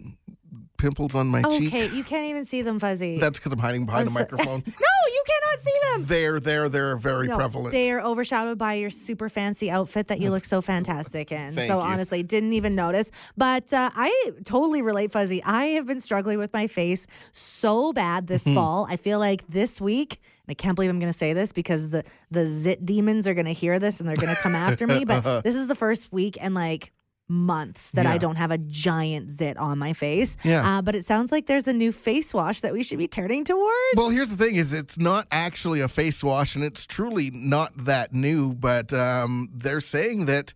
pimples 0.82 1.16
on 1.16 1.28
my 1.28 1.42
cheek. 1.44 1.68
Okay, 1.70 1.90
you 1.96 2.04
can't 2.04 2.30
even 2.30 2.44
see 2.46 2.62
them, 2.62 2.80
Fuzzy. 2.80 3.20
That's 3.20 3.38
because 3.40 3.54
I'm 3.54 3.60
hiding 3.60 3.86
behind 3.86 4.08
a 4.08 4.10
I'm 4.10 4.14
so- 4.14 4.20
microphone. 4.20 4.64
no, 4.68 4.74
you 5.14 5.24
cannot 5.28 5.60
see 5.64 5.74
them. 5.94 6.06
They're 6.06 6.40
there. 6.40 6.68
They're 6.70 6.98
very 6.98 7.28
No, 7.28 7.36
prevalent. 7.38 7.72
They 7.72 7.92
are 7.92 8.02
overshadowed 8.02 8.58
by 8.58 8.74
your 8.74 8.90
super 8.90 9.30
fancy 9.30 9.70
outfit 9.70 10.08
that 10.08 10.20
you 10.20 10.30
look 10.32 10.44
so 10.46 10.62
fantastic 10.62 11.32
in. 11.32 11.54
Thank 11.54 11.68
so 11.70 11.78
you. 11.78 11.84
honestly, 11.84 12.24
didn't 12.24 12.54
even 12.54 12.76
notice. 12.76 13.12
But 13.38 13.72
uh, 13.72 13.92
I 13.96 14.32
totally 14.44 14.82
relate, 14.82 15.12
Fuzzy. 15.12 15.44
I 15.44 15.66
have 15.78 15.86
been 15.88 16.02
struggling 16.02 16.40
with 16.40 16.52
my 16.54 16.68
face 16.68 17.08
so 17.32 17.94
bad 17.94 18.28
this 18.28 18.42
Mm-hmm. 18.42 18.56
fall. 18.56 18.88
I 18.90 18.98
feel 18.98 19.20
like 19.20 19.46
this 19.48 19.80
week. 19.80 20.20
I 20.48 20.56
can't 20.56 20.76
believe 20.76 20.90
I'm 20.90 21.00
going 21.00 21.12
to 21.14 21.18
say 21.18 21.32
this 21.34 21.52
because 21.54 21.90
the 21.90 22.04
the 22.32 22.46
zit 22.48 22.84
demons 22.86 23.28
are 23.28 23.34
going 23.36 23.46
to 23.46 23.54
hear 23.54 23.78
this 23.80 24.00
and 24.00 24.10
they're 24.10 24.16
going 24.18 24.36
to 24.36 24.42
come 24.42 24.56
after 24.56 24.88
me. 24.88 25.06
But 25.06 25.42
this 25.44 25.54
is 25.56 25.68
the 25.68 25.76
first 25.76 26.12
week 26.12 26.38
and 26.42 26.56
like 26.56 26.92
months 27.32 27.92
that 27.92 28.06
I 28.06 28.18
don't 28.18 28.36
have 28.36 28.52
a 28.52 28.58
giant 28.58 29.32
zit 29.32 29.58
on 29.58 29.80
my 29.80 29.94
face. 29.94 30.38
Yeah. 30.44 30.78
Uh, 30.78 30.82
but 30.82 30.94
it 30.96 31.06
sounds 31.06 31.32
like 31.32 31.48
there's 31.48 31.68
a 31.68 31.74
new 31.74 31.92
face 31.92 32.34
wash 32.34 32.62
that 32.62 32.74
we 32.74 32.84
should 32.84 32.98
be 32.98 33.08
turning 33.08 33.44
towards. 33.44 33.96
Well, 33.96 34.10
here's 34.10 34.30
the 34.30 34.38
thing: 34.38 34.56
is 34.56 34.74
it's 34.74 35.00
not 35.00 35.26
actually 35.32 35.82
a 35.82 35.88
face 35.88 36.24
wash, 36.24 36.56
and 36.56 36.64
it's 36.64 36.86
truly 36.86 37.32
not 37.32 37.72
that 37.78 38.14
new. 38.14 38.54
But 38.54 38.94
um, 38.94 39.50
they're 39.54 39.80
saying 39.80 40.26
that 40.26 40.54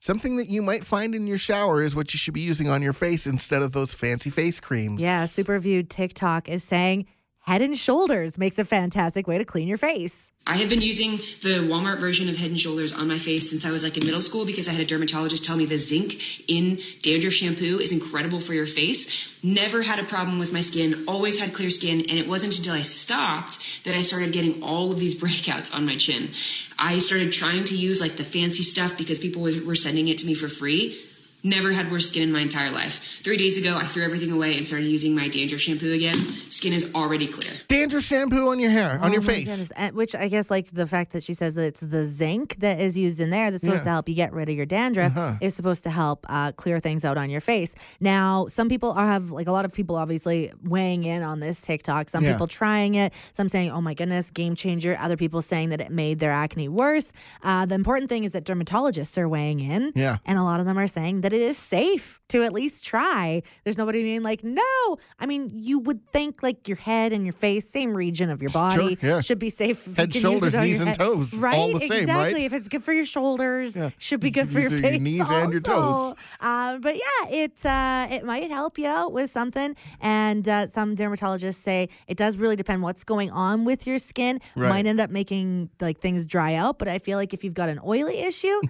something 0.00 0.36
that 0.36 0.48
you 0.48 0.62
might 0.62 0.84
find 0.84 1.14
in 1.14 1.26
your 1.26 1.38
shower 1.38 1.82
is 1.82 1.96
what 1.96 2.12
you 2.12 2.18
should 2.18 2.34
be 2.34 2.40
using 2.40 2.68
on 2.68 2.82
your 2.82 2.92
face 2.92 3.26
instead 3.26 3.62
of 3.62 3.72
those 3.72 3.94
fancy 3.94 4.30
face 4.30 4.60
creams. 4.60 5.00
Yeah, 5.00 5.26
Superviewed 5.26 5.88
TikTok 5.88 6.48
is 6.48 6.62
saying 6.62 7.06
Head 7.44 7.60
and 7.60 7.76
Shoulders 7.76 8.38
makes 8.38 8.56
a 8.60 8.64
fantastic 8.64 9.26
way 9.26 9.36
to 9.36 9.44
clean 9.44 9.66
your 9.66 9.76
face. 9.76 10.30
I 10.46 10.58
have 10.58 10.68
been 10.68 10.80
using 10.80 11.16
the 11.42 11.66
Walmart 11.68 11.98
version 11.98 12.28
of 12.28 12.36
Head 12.36 12.50
and 12.50 12.58
Shoulders 12.58 12.92
on 12.92 13.08
my 13.08 13.18
face 13.18 13.50
since 13.50 13.66
I 13.66 13.72
was 13.72 13.82
like 13.82 13.96
in 13.96 14.04
middle 14.04 14.20
school 14.20 14.46
because 14.46 14.68
I 14.68 14.72
had 14.72 14.80
a 14.80 14.84
dermatologist 14.84 15.44
tell 15.44 15.56
me 15.56 15.66
the 15.66 15.76
zinc 15.76 16.48
in 16.48 16.78
dandruff 17.02 17.32
shampoo 17.32 17.80
is 17.80 17.90
incredible 17.90 18.38
for 18.38 18.54
your 18.54 18.66
face. 18.66 19.36
Never 19.42 19.82
had 19.82 19.98
a 19.98 20.04
problem 20.04 20.38
with 20.38 20.52
my 20.52 20.60
skin, 20.60 21.04
always 21.08 21.40
had 21.40 21.52
clear 21.52 21.70
skin, 21.70 22.02
and 22.02 22.16
it 22.16 22.28
wasn't 22.28 22.56
until 22.56 22.74
I 22.74 22.82
stopped 22.82 23.58
that 23.82 23.96
I 23.96 24.02
started 24.02 24.32
getting 24.32 24.62
all 24.62 24.92
of 24.92 25.00
these 25.00 25.20
breakouts 25.20 25.74
on 25.74 25.84
my 25.84 25.96
chin. 25.96 26.30
I 26.78 27.00
started 27.00 27.32
trying 27.32 27.64
to 27.64 27.76
use 27.76 28.00
like 28.00 28.16
the 28.16 28.24
fancy 28.24 28.62
stuff 28.62 28.96
because 28.96 29.18
people 29.18 29.42
were 29.42 29.74
sending 29.74 30.06
it 30.06 30.18
to 30.18 30.26
me 30.26 30.34
for 30.34 30.48
free. 30.48 30.96
Never 31.44 31.72
had 31.72 31.90
worse 31.90 32.08
skin 32.08 32.22
in 32.22 32.32
my 32.32 32.40
entire 32.40 32.70
life. 32.70 33.20
Three 33.22 33.36
days 33.36 33.58
ago, 33.58 33.76
I 33.76 33.82
threw 33.84 34.04
everything 34.04 34.30
away 34.30 34.56
and 34.56 34.64
started 34.66 34.86
using 34.86 35.14
my 35.14 35.26
dandruff 35.28 35.60
shampoo 35.60 35.92
again. 35.92 36.14
Skin 36.50 36.72
is 36.72 36.94
already 36.94 37.26
clear. 37.26 37.50
dandruff 37.66 38.04
shampoo 38.04 38.48
on 38.48 38.60
your 38.60 38.70
hair, 38.70 38.98
on 39.02 39.10
Oh 39.10 39.12
your 39.12 39.22
face. 39.22 39.48
goodness. 39.48 39.92
Which 39.92 40.14
I 40.14 40.28
guess, 40.28 40.50
like 40.50 40.66
the 40.70 40.86
fact 40.86 41.12
that 41.12 41.22
she 41.24 41.34
says 41.34 41.54
that 41.54 41.64
it's 41.64 41.80
the 41.80 42.04
zinc 42.04 42.56
that 42.60 42.78
is 42.78 42.96
used 42.96 43.18
in 43.18 43.30
there 43.30 43.50
that's 43.50 43.62
supposed 43.62 43.78
Yeah. 43.78 43.80
Uh-huh. 43.80 43.84
to 43.84 43.90
help 43.90 44.08
you 44.08 44.14
get 44.14 44.32
rid 44.32 44.48
of 44.50 44.54
your 44.56 44.66
dandruff 44.66 45.38
is 45.42 45.54
supposed 45.54 45.82
to 45.82 45.90
help 45.90 46.24
uh, 46.28 46.52
clear 46.52 46.78
things 46.78 47.04
out 47.04 47.16
on 47.18 47.28
your 47.28 47.40
face. 47.40 47.74
Now, 48.00 48.46
some 48.46 48.68
people 48.68 48.92
are 48.92 49.06
have 49.06 49.30
like 49.32 49.48
a 49.48 49.52
lot 49.52 49.64
of 49.64 49.72
people 49.72 49.96
obviously 49.96 50.52
weighing 50.62 51.02
in 51.04 51.22
on 51.24 51.40
this 51.40 51.60
TikTok. 51.60 52.08
Some 52.08 52.22
Yeah. 52.24 52.32
people 52.32 52.46
trying 52.46 52.94
it, 52.94 53.12
some 53.32 53.48
saying, 53.48 53.70
"Oh 53.72 53.80
my 53.80 53.94
goodness, 53.94 54.30
game 54.30 54.54
changer." 54.54 54.96
Other 55.00 55.16
people 55.16 55.42
saying 55.42 55.70
that 55.70 55.80
it 55.80 55.90
made 55.90 56.20
their 56.20 56.30
acne 56.30 56.68
worse. 56.68 57.12
Uh, 57.42 57.66
the 57.66 57.74
important 57.74 58.08
thing 58.08 58.22
is 58.22 58.30
that 58.32 58.44
dermatologists 58.44 59.18
are 59.18 59.28
weighing 59.28 59.58
in, 59.60 59.92
Yeah. 59.96 60.18
and 60.24 60.38
a 60.38 60.44
lot 60.44 60.60
of 60.60 60.66
them 60.66 60.78
are 60.78 60.86
saying 60.86 61.22
that 61.22 61.31
it 61.34 61.40
is 61.42 61.56
safe 61.56 62.20
to 62.28 62.42
at 62.42 62.52
least 62.52 62.84
try. 62.84 63.42
There's 63.64 63.76
nobody 63.78 64.02
being 64.02 64.22
like, 64.22 64.42
"No." 64.42 64.96
I 65.18 65.26
mean, 65.26 65.50
you 65.52 65.78
would 65.80 66.06
think 66.10 66.42
like 66.42 66.66
your 66.68 66.78
head 66.78 67.12
and 67.12 67.24
your 67.24 67.32
face, 67.32 67.68
same 67.68 67.94
region 67.96 68.30
of 68.30 68.40
your 68.42 68.50
body, 68.50 68.98
yeah. 69.02 69.20
should 69.20 69.38
be 69.38 69.50
safe. 69.50 69.84
Head, 69.96 70.14
you 70.14 70.20
can 70.22 70.30
use 70.32 70.40
shoulders, 70.40 70.54
knees, 70.56 70.80
and 70.80 70.94
toes, 70.94 71.34
Right? 71.34 71.54
all 71.54 71.72
the 71.72 71.80
same, 71.80 72.02
exactly. 72.04 72.34
right? 72.34 72.42
If 72.44 72.52
it's 72.52 72.68
good 72.68 72.82
for 72.82 72.92
your 72.92 73.04
shoulders, 73.04 73.76
Yeah. 73.76 73.90
should 73.98 74.20
be 74.20 74.30
good 74.30 74.46
You 74.46 74.52
for 74.52 74.60
your 74.60 74.70
use 74.70 74.80
your 74.80 74.90
face. 74.90 75.00
knees 75.00 75.30
and 75.30 75.52
your 75.52 75.60
toes. 75.60 76.14
Uh, 76.40 76.78
but 76.78 76.94
yeah, 76.96 77.28
it 77.30 77.64
uh, 77.66 78.06
it 78.10 78.24
might 78.24 78.50
help 78.50 78.78
you 78.78 78.86
out 78.88 79.12
with 79.12 79.30
something. 79.30 79.76
And 80.00 80.48
uh, 80.48 80.66
some 80.68 80.96
dermatologists 80.96 81.54
say 81.62 81.88
it 82.08 82.16
does 82.16 82.36
really 82.38 82.56
depend 82.56 82.82
what's 82.82 83.04
going 83.04 83.30
on 83.30 83.64
with 83.64 83.86
your 83.86 83.98
skin. 83.98 84.40
Right. 84.56 84.68
Might 84.70 84.86
end 84.86 85.00
up 85.00 85.10
making 85.10 85.70
like 85.80 85.98
things 86.00 86.24
dry 86.26 86.54
out. 86.54 86.78
But 86.78 86.88
I 86.88 86.98
feel 86.98 87.18
like 87.18 87.34
if 87.34 87.44
you've 87.44 87.54
got 87.54 87.68
an 87.68 87.78
oily 87.84 88.18
issue. 88.20 88.60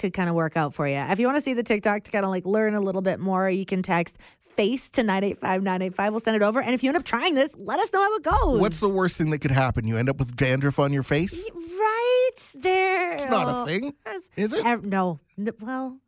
Could 0.00 0.14
kind 0.14 0.30
of 0.30 0.34
work 0.34 0.56
out 0.56 0.72
for 0.72 0.88
you. 0.88 0.94
If 0.96 1.20
you 1.20 1.26
want 1.26 1.36
to 1.36 1.42
see 1.42 1.52
the 1.52 1.62
TikTok 1.62 2.04
to 2.04 2.10
kind 2.10 2.24
of 2.24 2.30
like 2.30 2.46
learn 2.46 2.74
a 2.74 2.80
little 2.80 3.02
bit 3.02 3.20
more, 3.20 3.50
you 3.50 3.66
can 3.66 3.82
text 3.82 4.18
face 4.40 4.88
to 4.90 5.02
985 5.02 5.62
985. 5.62 6.12
We'll 6.12 6.20
send 6.20 6.36
it 6.36 6.42
over. 6.42 6.62
And 6.62 6.72
if 6.72 6.82
you 6.82 6.88
end 6.88 6.96
up 6.96 7.04
trying 7.04 7.34
this, 7.34 7.54
let 7.58 7.78
us 7.80 7.92
know 7.92 8.00
how 8.02 8.16
it 8.16 8.22
goes. 8.22 8.60
What's 8.62 8.80
the 8.80 8.88
worst 8.88 9.18
thing 9.18 9.28
that 9.30 9.40
could 9.40 9.50
happen? 9.50 9.86
You 9.86 9.98
end 9.98 10.08
up 10.08 10.18
with 10.18 10.34
dandruff 10.36 10.78
on 10.78 10.90
your 10.90 11.02
face? 11.02 11.48
right 11.54 12.30
there? 12.54 13.12
It's 13.12 13.28
not 13.28 13.62
a 13.62 13.66
thing, 13.66 13.92
is 14.36 14.54
it? 14.54 14.64
Ev- 14.64 14.84
no. 14.84 15.20
Well, 15.60 15.98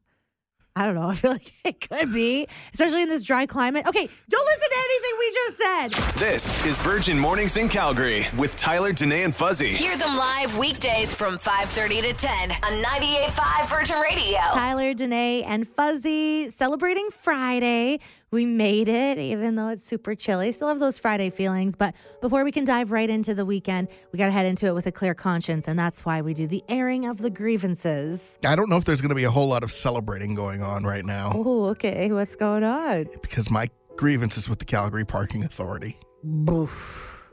I 0.74 0.86
don't 0.86 0.94
know. 0.94 1.06
I 1.08 1.14
feel 1.14 1.30
like 1.32 1.52
it 1.64 1.88
could 1.88 2.12
be, 2.12 2.46
especially 2.72 3.02
in 3.02 3.08
this 3.08 3.22
dry 3.22 3.46
climate. 3.46 3.86
Okay, 3.86 4.08
don't 4.28 4.46
listen 4.46 4.70
to 4.70 4.78
anything 4.78 5.18
we 5.18 5.32
just 5.34 5.56
said. 5.58 6.20
This 6.20 6.66
is 6.66 6.80
Virgin 6.80 7.18
Mornings 7.18 7.56
in 7.56 7.68
Calgary 7.68 8.26
with 8.36 8.56
Tyler, 8.56 8.92
Danae, 8.92 9.22
and 9.24 9.34
Fuzzy. 9.34 9.68
Hear 9.68 9.96
them 9.96 10.16
live 10.16 10.56
weekdays 10.58 11.14
from 11.14 11.38
5:30 11.38 12.00
to 12.02 12.12
10 12.14 12.52
on 12.62 12.82
98.5 12.82 13.68
Virgin 13.68 14.00
Radio. 14.00 14.38
Tyler, 14.52 14.94
Danae, 14.94 15.42
and 15.42 15.66
Fuzzy 15.68 16.50
celebrating 16.50 17.08
Friday. 17.10 18.00
We 18.32 18.46
made 18.46 18.88
it, 18.88 19.18
even 19.18 19.56
though 19.56 19.68
it's 19.68 19.84
super 19.84 20.14
chilly. 20.14 20.52
Still 20.52 20.68
have 20.68 20.78
those 20.80 20.98
Friday 20.98 21.28
feelings. 21.28 21.76
But 21.76 21.94
before 22.22 22.44
we 22.44 22.50
can 22.50 22.64
dive 22.64 22.90
right 22.90 23.08
into 23.10 23.34
the 23.34 23.44
weekend, 23.44 23.88
we 24.10 24.18
got 24.18 24.26
to 24.26 24.32
head 24.32 24.46
into 24.46 24.66
it 24.66 24.74
with 24.74 24.86
a 24.86 24.92
clear 24.92 25.12
conscience. 25.14 25.68
And 25.68 25.78
that's 25.78 26.04
why 26.06 26.22
we 26.22 26.32
do 26.32 26.46
the 26.46 26.64
airing 26.68 27.04
of 27.04 27.18
the 27.18 27.28
grievances. 27.28 28.38
I 28.44 28.56
don't 28.56 28.70
know 28.70 28.78
if 28.78 28.86
there's 28.86 29.02
going 29.02 29.10
to 29.10 29.14
be 29.14 29.24
a 29.24 29.30
whole 29.30 29.48
lot 29.48 29.62
of 29.62 29.70
celebrating 29.70 30.34
going 30.34 30.62
on 30.62 30.82
right 30.84 31.04
now 31.04 31.32
Oh, 31.34 31.66
okay. 31.66 32.10
What's 32.10 32.34
going 32.34 32.64
on? 32.64 33.06
because 33.20 33.50
my 33.50 33.68
grievance 33.96 34.38
is 34.38 34.48
with 34.48 34.58
the 34.58 34.64
Calgary 34.64 35.04
Parking 35.04 35.44
Authority. 35.44 35.98
Boof. 36.24 37.28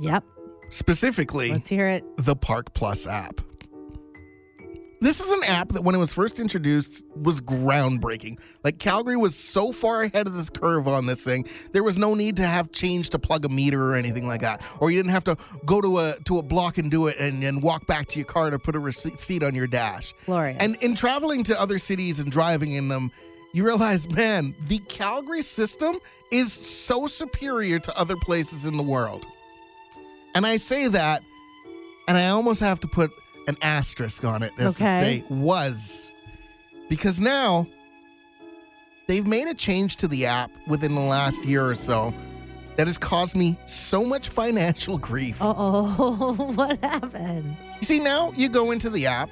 Yep. 0.00 0.24
Specifically, 0.70 1.50
Let's 1.52 1.68
hear 1.68 1.88
it. 1.88 2.04
the 2.16 2.34
Park 2.34 2.74
Plus 2.74 3.06
app. 3.06 3.40
This 5.02 5.18
is 5.18 5.30
an 5.30 5.44
app 5.44 5.70
that, 5.70 5.82
when 5.82 5.94
it 5.94 5.98
was 5.98 6.12
first 6.12 6.38
introduced, 6.38 7.02
was 7.16 7.40
groundbreaking. 7.40 8.38
Like 8.62 8.78
Calgary 8.78 9.16
was 9.16 9.34
so 9.34 9.72
far 9.72 10.02
ahead 10.02 10.26
of 10.26 10.34
this 10.34 10.50
curve 10.50 10.86
on 10.86 11.06
this 11.06 11.22
thing, 11.22 11.48
there 11.72 11.82
was 11.82 11.96
no 11.96 12.14
need 12.14 12.36
to 12.36 12.46
have 12.46 12.70
change 12.70 13.08
to 13.10 13.18
plug 13.18 13.46
a 13.46 13.48
meter 13.48 13.82
or 13.82 13.94
anything 13.94 14.26
like 14.26 14.42
that, 14.42 14.62
or 14.78 14.90
you 14.90 14.98
didn't 14.98 15.12
have 15.12 15.24
to 15.24 15.38
go 15.64 15.80
to 15.80 15.98
a 16.00 16.16
to 16.26 16.38
a 16.38 16.42
block 16.42 16.76
and 16.76 16.90
do 16.90 17.06
it 17.06 17.16
and 17.18 17.42
then 17.42 17.62
walk 17.62 17.86
back 17.86 18.08
to 18.08 18.18
your 18.18 18.26
car 18.26 18.50
to 18.50 18.58
put 18.58 18.76
a 18.76 18.78
receipt 18.78 19.42
on 19.42 19.54
your 19.54 19.66
dash. 19.66 20.12
Glorious. 20.26 20.58
And 20.60 20.76
in 20.82 20.94
traveling 20.94 21.44
to 21.44 21.58
other 21.58 21.78
cities 21.78 22.18
and 22.18 22.30
driving 22.30 22.72
in 22.72 22.88
them, 22.88 23.10
you 23.54 23.64
realize, 23.64 24.06
man, 24.10 24.54
the 24.66 24.80
Calgary 24.80 25.42
system 25.42 25.96
is 26.30 26.52
so 26.52 27.06
superior 27.06 27.78
to 27.78 27.98
other 27.98 28.16
places 28.16 28.66
in 28.66 28.76
the 28.76 28.82
world. 28.82 29.24
And 30.34 30.46
I 30.46 30.58
say 30.58 30.88
that, 30.88 31.22
and 32.06 32.18
I 32.18 32.28
almost 32.28 32.60
have 32.60 32.80
to 32.80 32.86
put 32.86 33.10
an 33.50 33.56
asterisk 33.62 34.24
on 34.24 34.42
it 34.42 34.52
as 34.58 34.76
Okay. 34.76 35.22
to 35.24 35.26
say 35.28 35.34
was. 35.34 36.10
Because 36.88 37.20
now 37.20 37.66
they've 39.06 39.26
made 39.26 39.46
a 39.46 39.54
change 39.54 39.96
to 39.96 40.08
the 40.08 40.26
app 40.26 40.50
within 40.66 40.94
the 40.94 41.00
last 41.00 41.44
year 41.44 41.68
or 41.68 41.74
so 41.74 42.14
that 42.76 42.86
has 42.86 42.96
caused 42.96 43.36
me 43.36 43.58
so 43.66 44.04
much 44.04 44.28
financial 44.40 44.96
grief. 44.96 45.36
Oh, 45.40 46.34
what 46.54 46.82
happened? 46.82 47.56
You 47.80 47.84
see, 47.84 47.98
now 47.98 48.32
you 48.34 48.48
go 48.48 48.70
into 48.70 48.88
the 48.88 49.06
app, 49.06 49.30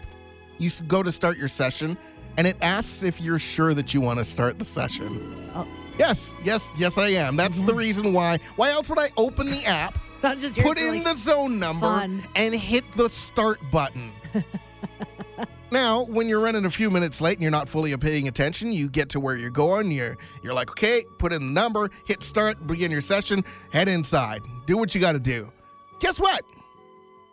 you 0.59 0.71
go 0.87 1.03
to 1.03 1.11
start 1.11 1.39
your 1.39 1.49
session, 1.49 1.97
and 2.37 2.47
it 2.47 2.57
asks 2.61 3.03
if 3.03 3.21
you're 3.21 3.39
sure 3.39 3.75
that 3.75 3.95
you 3.95 4.01
want 4.01 4.19
to 4.19 4.25
start 4.25 4.59
the 4.59 4.65
session. 4.65 5.51
Oh. 5.55 5.67
Yes, 5.99 6.35
yes, 6.45 6.71
yes, 6.79 6.97
I 6.97 7.09
am. 7.09 7.35
That's 7.37 7.59
the 7.59 7.73
mm-hmm. 7.73 7.79
reason 7.79 8.13
why. 8.13 8.39
Why 8.55 8.71
else 8.71 8.89
would 8.89 9.01
I 9.01 9.11
open 9.17 9.51
the 9.51 9.65
app, 9.65 9.99
Not 10.23 10.39
just 10.39 10.59
put 10.59 10.79
in 10.79 11.03
the 11.03 11.15
zone 11.15 11.59
number, 11.59 11.87
fun. 11.87 12.23
and 12.35 12.55
hit 12.55 12.91
the 12.93 13.09
start 13.09 13.59
button? 13.71 14.11
now, 15.71 16.05
when 16.05 16.29
you're 16.29 16.41
running 16.41 16.65
a 16.65 16.71
few 16.71 16.91
minutes 16.91 17.21
late 17.21 17.35
and 17.35 17.43
you're 17.43 17.51
not 17.51 17.69
fully 17.69 17.97
paying 17.97 18.27
attention, 18.29 18.73
you 18.73 18.89
get 18.89 19.11
to 19.11 19.21
where 19.21 19.37
you're 19.37 19.51
going. 19.51 19.91
You're 19.91 20.17
you're 20.43 20.55
like, 20.55 20.71
okay, 20.71 21.05
put 21.19 21.33
in 21.33 21.41
the 21.41 21.53
number, 21.53 21.91
hit 22.05 22.23
start, 22.23 22.67
begin 22.67 22.91
your 22.91 23.01
session, 23.01 23.45
head 23.71 23.89
inside, 23.89 24.43
do 24.67 24.77
what 24.77 24.95
you 24.95 25.01
got 25.01 25.13
to 25.13 25.21
do. 25.21 25.53
Guess 26.01 26.21
what? 26.21 26.45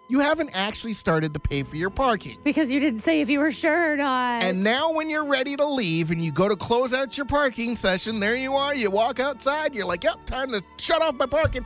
You 0.07 0.19
haven't 0.19 0.51
actually 0.53 0.93
started 0.93 1.33
to 1.33 1.39
pay 1.39 1.63
for 1.63 1.77
your 1.77 1.89
parking. 1.89 2.37
because 2.43 2.71
you 2.71 2.79
didn't 2.79 2.99
say 2.99 3.21
if 3.21 3.29
you 3.29 3.39
were 3.39 3.51
sure 3.51 3.93
or 3.93 3.97
not. 3.97 4.43
And 4.43 4.63
now, 4.63 4.91
when 4.91 5.09
you're 5.09 5.25
ready 5.25 5.55
to 5.55 5.65
leave 5.65 6.11
and 6.11 6.21
you 6.21 6.31
go 6.31 6.47
to 6.47 6.55
close 6.55 6.93
out 6.93 7.17
your 7.17 7.25
parking 7.25 7.75
session, 7.75 8.19
there 8.19 8.35
you 8.35 8.53
are. 8.53 8.75
You 8.75 8.91
walk 8.91 9.19
outside. 9.19 9.73
You're 9.73 9.87
like, 9.87 10.03
yep, 10.03 10.23
time 10.27 10.51
to 10.51 10.61
shut 10.77 11.01
off 11.01 11.15
my 11.15 11.25
parking. 11.25 11.65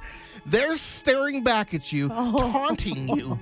They're 0.50 0.76
staring 0.78 1.44
back 1.44 1.74
at 1.74 1.92
you, 1.94 2.10
taunting 2.10 3.08
you. 3.10 3.40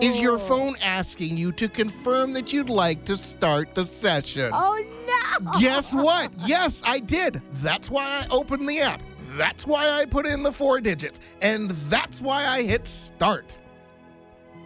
Is 0.00 0.20
your 0.20 0.38
phone 0.38 0.74
asking 0.80 1.36
you 1.36 1.50
to 1.52 1.68
confirm 1.68 2.32
that 2.34 2.52
you'd 2.52 2.70
like 2.70 3.04
to 3.06 3.16
start 3.16 3.74
the 3.74 3.84
session? 3.84 4.50
oh 4.52 4.78
no! 5.42 5.60
Guess 5.60 5.94
what? 5.94 6.30
Yes, 6.46 6.82
I 6.84 7.00
did. 7.00 7.42
That's 7.54 7.90
why 7.90 8.04
I 8.04 8.26
opened 8.30 8.68
the 8.68 8.80
app. 8.80 9.02
That's 9.36 9.66
why 9.66 9.88
I 9.90 10.04
put 10.04 10.26
in 10.26 10.42
the 10.42 10.52
four 10.52 10.80
digits. 10.80 11.20
And 11.42 11.70
that's 11.90 12.22
why 12.22 12.46
I 12.46 12.62
hit 12.62 12.86
start. 12.86 13.58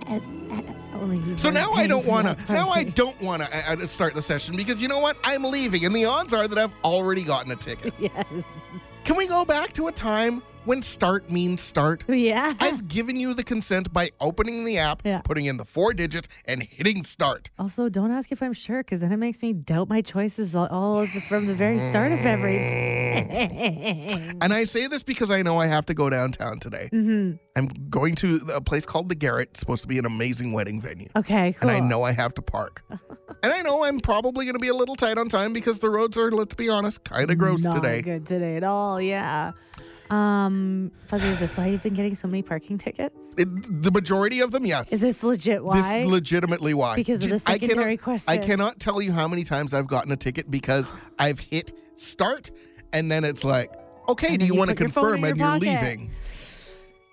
You 0.09 1.37
So 1.37 1.50
now 1.50 1.73
I 1.73 1.87
don't 1.87 2.07
want 2.07 2.26
to. 2.26 2.52
Now 2.52 2.69
I 2.69 2.85
don't 2.85 3.21
want 3.21 3.43
to 3.43 3.73
uh, 3.73 3.87
start 3.87 4.14
the 4.14 4.23
session 4.23 4.57
because 4.57 4.81
you 4.83 4.88
know 4.88 5.00
what? 5.00 5.17
I'm 5.25 5.43
leaving, 5.43 5.85
and 5.85 5.95
the 5.95 6.05
odds 6.05 6.33
are 6.35 6.47
that 6.47 6.59
I've 6.59 6.75
already 6.85 7.23
gotten 7.23 7.50
a 7.52 7.57
ticket. 7.57 7.95
Yes. 7.99 8.45
Can 9.05 9.17
we 9.17 9.26
go 9.26 9.45
back 9.45 9.73
to 9.75 9.88
a 9.88 9.93
time 9.93 10.43
when 10.64 10.83
start 10.83 11.31
means 11.31 11.61
start? 11.61 12.04
Yeah. 12.09 12.54
I've 12.61 12.87
given 12.88 13.16
you 13.16 13.35
the 13.35 13.42
consent 13.45 13.92
by 13.92 14.11
opening 14.21 14.64
the 14.64 14.78
app, 14.78 15.02
Yeah. 15.04 15.21
putting 15.23 15.47
in 15.47 15.57
the 15.57 15.64
four 15.64 15.92
digits, 15.92 16.28
and 16.45 16.62
hitting 16.62 17.02
start. 17.02 17.50
also, 17.59 17.88
don't 17.88 18.11
ask 18.12 18.31
if 18.33 18.42
I'm 18.42 18.52
sure, 18.52 18.78
because 18.78 19.00
then 19.00 19.12
it 19.12 19.16
makes 19.16 19.42
me 19.42 19.52
doubt 19.52 19.88
my 19.88 20.00
choices 20.02 20.54
all, 20.54 21.00
the, 21.00 21.21
from 21.28 21.47
the 21.47 21.54
very 21.54 21.78
start 21.78 22.12
of 22.12 22.21
everything. 22.25 22.92
And 24.42 24.52
I 24.52 24.64
say 24.64 24.87
this 24.88 25.02
because 25.02 25.31
I 25.31 25.42
know 25.42 25.59
I 25.59 25.66
have 25.66 25.87
to 25.87 25.95
go 25.95 26.11
downtown 26.11 26.59
today. 26.59 26.88
hmm 26.90 27.33
I'm 27.54 27.66
going 27.90 28.14
to 28.16 28.40
a 28.54 28.61
place 28.62 28.87
called 28.87 29.09
the 29.11 29.14
Garrett. 29.14 29.50
It's 29.50 29.61
supposed 29.61 29.83
to 29.83 29.88
be 29.88 29.99
an 29.99 30.07
amazing 30.07 30.52
wedding 30.52 30.81
venue. 30.81 31.09
Okay, 31.14 31.52
cool. 31.52 31.69
And 31.69 31.85
I 31.85 31.87
know 31.87 32.02
I 32.02 32.12
have 32.12 32.33
to 32.35 32.42
park. 32.42 32.83
and 32.90 33.52
I 33.52 33.61
know 33.61 33.85
I'm 33.85 34.00
probably 34.00 34.47
going 34.47 34.54
to 34.54 34.59
be 34.61 34.69
a 34.69 34.75
little 34.75 34.97
tight 34.97 35.19
on 35.19 35.28
time 35.28 35.52
because 35.52 35.78
the 35.81 35.90
roads 35.90 36.16
are, 36.16 36.31
let's 36.33 36.54
be 36.54 36.69
honest, 36.71 37.04
kind 37.04 37.31
of 37.31 37.37
gross 37.38 37.62
Not 37.62 37.75
today. 37.76 38.00
good 38.00 38.26
today 38.26 38.57
at 38.57 38.64
all. 38.64 39.00
Yeah. 39.00 39.52
Um, 40.12 40.92
Fuzzy, 41.07 41.28
is 41.28 41.38
this 41.38 41.57
why 41.57 41.69
you've 41.69 41.83
been 41.83 41.95
getting 41.95 42.14
so 42.14 42.28
many 42.28 42.42
parking 42.42 42.76
tickets? 42.76 43.16
It, 43.38 43.49
the 43.83 43.90
majority 43.90 44.40
of 44.40 44.50
them, 44.50 44.66
yes. 44.66 44.92
Is 44.92 45.00
this 45.00 45.23
legit 45.23 45.64
why? 45.64 46.02
This 46.02 46.07
legitimately 46.07 46.75
why? 46.75 46.97
Because 46.97 47.25
of 47.25 47.31
the 47.31 47.37
I 47.47 47.54
secondary 47.54 47.97
cannot, 47.97 48.04
question. 48.04 48.33
I 48.35 48.37
cannot 48.37 48.78
tell 48.78 49.00
you 49.00 49.11
how 49.11 49.26
many 49.26 49.42
times 49.42 49.73
I've 49.73 49.87
gotten 49.87 50.12
a 50.12 50.16
ticket 50.16 50.51
because 50.51 50.92
I've 51.18 51.38
hit 51.40 51.72
start 51.94 52.51
and 52.92 53.11
then 53.11 53.25
it's 53.25 53.42
like, 53.42 53.72
okay, 54.07 54.37
do 54.37 54.44
you 54.44 54.53
you 54.53 54.59
want 54.59 54.68
to 54.68 54.77
put 54.77 54.81
your 54.81 54.88
confirm 54.88 55.25
and 55.25 55.38
your 55.38 55.48
you're 55.48 55.59
leaving? 55.59 56.11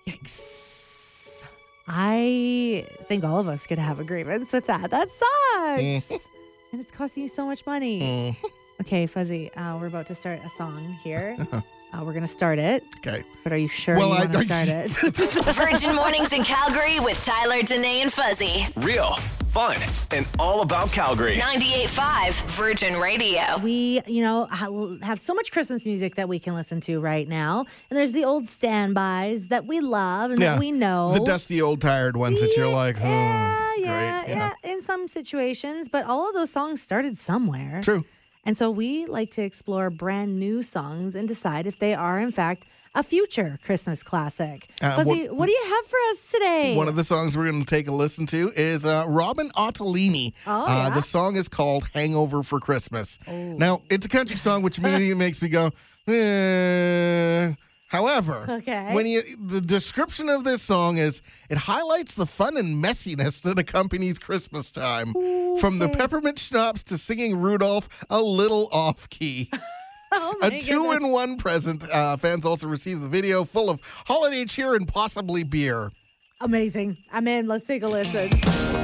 Yikes. 0.06 1.42
I 1.88 2.86
think 3.04 3.24
all 3.24 3.40
of 3.40 3.48
us 3.48 3.66
could 3.66 3.78
have 3.78 3.98
agreements 3.98 4.52
with 4.52 4.66
that. 4.66 4.90
That 4.90 5.08
sucks. 5.08 6.28
and 6.70 6.80
it's 6.80 6.90
costing 6.90 7.22
you 7.22 7.28
so 7.30 7.46
much 7.46 7.64
money. 7.64 8.36
Mm, 8.42 8.50
Okay, 8.82 9.06
Fuzzy, 9.06 9.52
uh, 9.54 9.76
we're 9.78 9.88
about 9.88 10.06
to 10.06 10.14
start 10.14 10.40
a 10.44 10.48
song 10.48 10.96
here. 11.02 11.36
Uh, 11.92 12.04
we're 12.04 12.12
going 12.12 12.22
to 12.22 12.28
start 12.28 12.58
it, 12.60 12.84
okay. 12.98 13.24
but 13.42 13.52
are 13.52 13.56
you 13.56 13.66
sure 13.68 13.96
Well, 13.96 14.08
you 14.10 14.14
I- 14.14 14.18
want 14.26 14.32
to 14.32 14.44
start 14.44 14.68
it? 14.68 14.90
Virgin 15.56 15.94
Mornings 15.96 16.32
in 16.32 16.44
Calgary 16.44 17.00
with 17.00 17.22
Tyler, 17.24 17.62
Danae, 17.62 18.02
and 18.02 18.12
Fuzzy. 18.12 18.66
Real, 18.76 19.14
fun, 19.48 19.76
and 20.12 20.24
all 20.38 20.62
about 20.62 20.92
Calgary. 20.92 21.34
98.5 21.36 22.42
Virgin 22.50 22.96
Radio. 23.00 23.42
we, 23.58 24.00
you 24.06 24.22
know, 24.22 24.46
have 25.02 25.18
so 25.18 25.34
much 25.34 25.50
Christmas 25.50 25.84
music 25.84 26.14
that 26.14 26.28
we 26.28 26.38
can 26.38 26.54
listen 26.54 26.80
to 26.82 27.00
right 27.00 27.26
now. 27.28 27.64
And 27.90 27.98
there's 27.98 28.12
the 28.12 28.24
old 28.24 28.46
standbys 28.46 29.48
that 29.48 29.66
we 29.66 29.80
love 29.80 30.30
and 30.30 30.40
that 30.42 30.60
we 30.60 30.70
know. 30.70 31.12
The 31.14 31.24
dusty 31.24 31.60
old 31.60 31.80
tired 31.80 32.16
ones 32.16 32.40
that 32.40 32.54
you're 32.56 32.72
like, 32.72 32.98
oh, 33.00 33.74
yeah, 33.80 34.22
great. 34.22 34.32
yeah, 34.36 34.52
yeah, 34.62 34.72
in 34.72 34.80
some 34.80 35.08
situations, 35.08 35.88
but 35.88 36.04
all 36.06 36.28
of 36.28 36.34
those 36.34 36.50
songs 36.50 36.80
started 36.80 37.16
somewhere. 37.16 37.80
True. 37.82 38.04
And 38.44 38.56
so 38.56 38.70
we 38.70 39.06
like 39.06 39.30
to 39.32 39.42
explore 39.42 39.90
brand 39.90 40.38
new 40.38 40.62
songs 40.62 41.14
and 41.14 41.28
decide 41.28 41.66
if 41.66 41.78
they 41.78 41.94
are, 41.94 42.18
in 42.18 42.32
fact, 42.32 42.64
a 42.94 43.02
future 43.02 43.58
Christmas 43.64 44.02
classic. 44.02 44.66
Uh, 44.82 44.96
Fuzzy, 44.96 45.28
what- 45.28 45.36
what, 45.36 45.46
do 45.46 45.52
you 45.52 45.64
have 45.76 45.86
for 45.86 45.96
us 46.10 46.30
today? 46.32 46.74
One 46.76 46.88
of 46.88 46.96
the 46.96 47.04
songs 47.04 47.36
we're 47.36 47.48
going 47.50 47.62
to 47.64 47.66
take 47.66 47.86
a 47.86 47.92
listen 47.92 48.26
to 48.26 48.50
is 48.56 48.84
uh, 48.84 49.04
Robyn 49.06 49.50
Ottolini. 49.52 50.32
Oh, 50.46 50.64
uh, 50.64 50.66
yeah? 50.68 50.88
Oh. 50.90 50.94
The 50.94 51.02
song 51.02 51.36
is 51.36 51.48
called 51.48 51.88
Hangover 51.94 52.42
for 52.42 52.58
Christmas. 52.58 53.18
Now, 53.28 53.82
it's 53.90 54.06
a 54.06 54.08
country 54.08 54.36
song, 54.36 54.62
which 54.62 54.78
immediately 54.78 55.14
makes 55.26 55.40
me 55.40 55.48
go, 55.50 55.70
eh. 56.08 57.52
However, 57.90 58.46
Okay. 58.48 58.94
when 58.94 59.04
you 59.06 59.22
the 59.36 59.60
description 59.60 60.28
of 60.28 60.44
this 60.44 60.62
song 60.62 60.96
is 60.96 61.22
it 61.48 61.58
highlights 61.58 62.14
the 62.14 62.24
fun 62.24 62.56
and 62.56 62.82
messiness 62.82 63.42
that 63.42 63.58
accompanies 63.58 64.16
Christmas 64.20 64.70
time. 64.70 65.12
From 65.58 65.78
the 65.80 65.88
peppermint 65.88 66.38
schnapps 66.38 66.84
to 66.84 66.96
singing 66.96 67.36
Rudolph 67.40 67.88
a 68.08 68.22
little 68.22 68.68
off 68.70 69.08
key. 69.10 69.50
oh 70.12 70.36
A 70.40 70.50
two 70.60 70.84
goodness. 70.84 70.96
in 71.02 71.08
one 71.10 71.36
present. 71.36 71.90
Uh, 71.90 72.16
fans 72.16 72.46
also 72.46 72.68
received 72.68 73.02
the 73.02 73.08
video 73.08 73.44
full 73.44 73.68
of 73.68 73.80
holiday 74.06 74.44
cheer 74.44 74.76
and 74.76 74.86
possibly 74.86 75.42
beer. 75.42 75.90
Amazing. 76.40 76.96
I'm 77.12 77.26
in. 77.26 77.48
Let's 77.48 77.66
take 77.66 77.82
a 77.82 77.88
listen. 77.88 78.79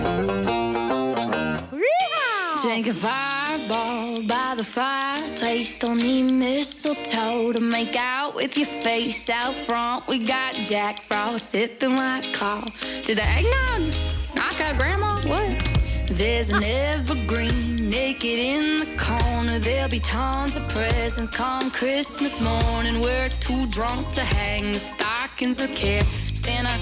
Drink 2.67 2.89
a 2.89 2.95
fireball 2.95 4.27
by 4.27 4.55
the 4.57 4.65
fireplace. 4.65 5.79
Don't 5.79 5.99
need 5.99 6.33
mistletoe 6.33 7.53
to 7.53 7.61
make 7.61 7.95
out 7.95 8.35
with 8.35 8.57
your 8.59 8.67
face 8.67 9.31
out 9.31 9.55
front. 9.55 10.09
We 10.09 10.25
got 10.25 10.55
Jack 10.57 11.01
Frost 11.01 11.51
sipping 11.51 11.95
like 11.95 12.25
Carl. 12.33 12.61
To 13.05 13.15
the 13.15 13.23
eggnog, 13.23 13.95
knock 14.35 14.61
out 14.61 14.77
grandma. 14.79 15.23
What? 15.29 15.63
There's 16.09 16.51
an 16.51 16.65
evergreen 16.65 17.89
naked 17.89 18.37
in 18.37 18.81
the 18.81 18.97
corner. 18.99 19.61
There'll 19.61 19.89
be 19.89 20.01
tons 20.01 20.57
of 20.57 20.69
presents 20.69 21.31
come 21.31 21.71
Christmas 21.71 22.41
morning. 22.41 23.01
We're 23.01 23.29
too 23.29 23.69
drunk 23.69 24.11
to 24.15 24.23
hang 24.23 24.73
the 24.73 24.81
stockings 24.81 25.61
or 25.61 25.69
care. 25.69 26.03
Santa, 26.35 26.77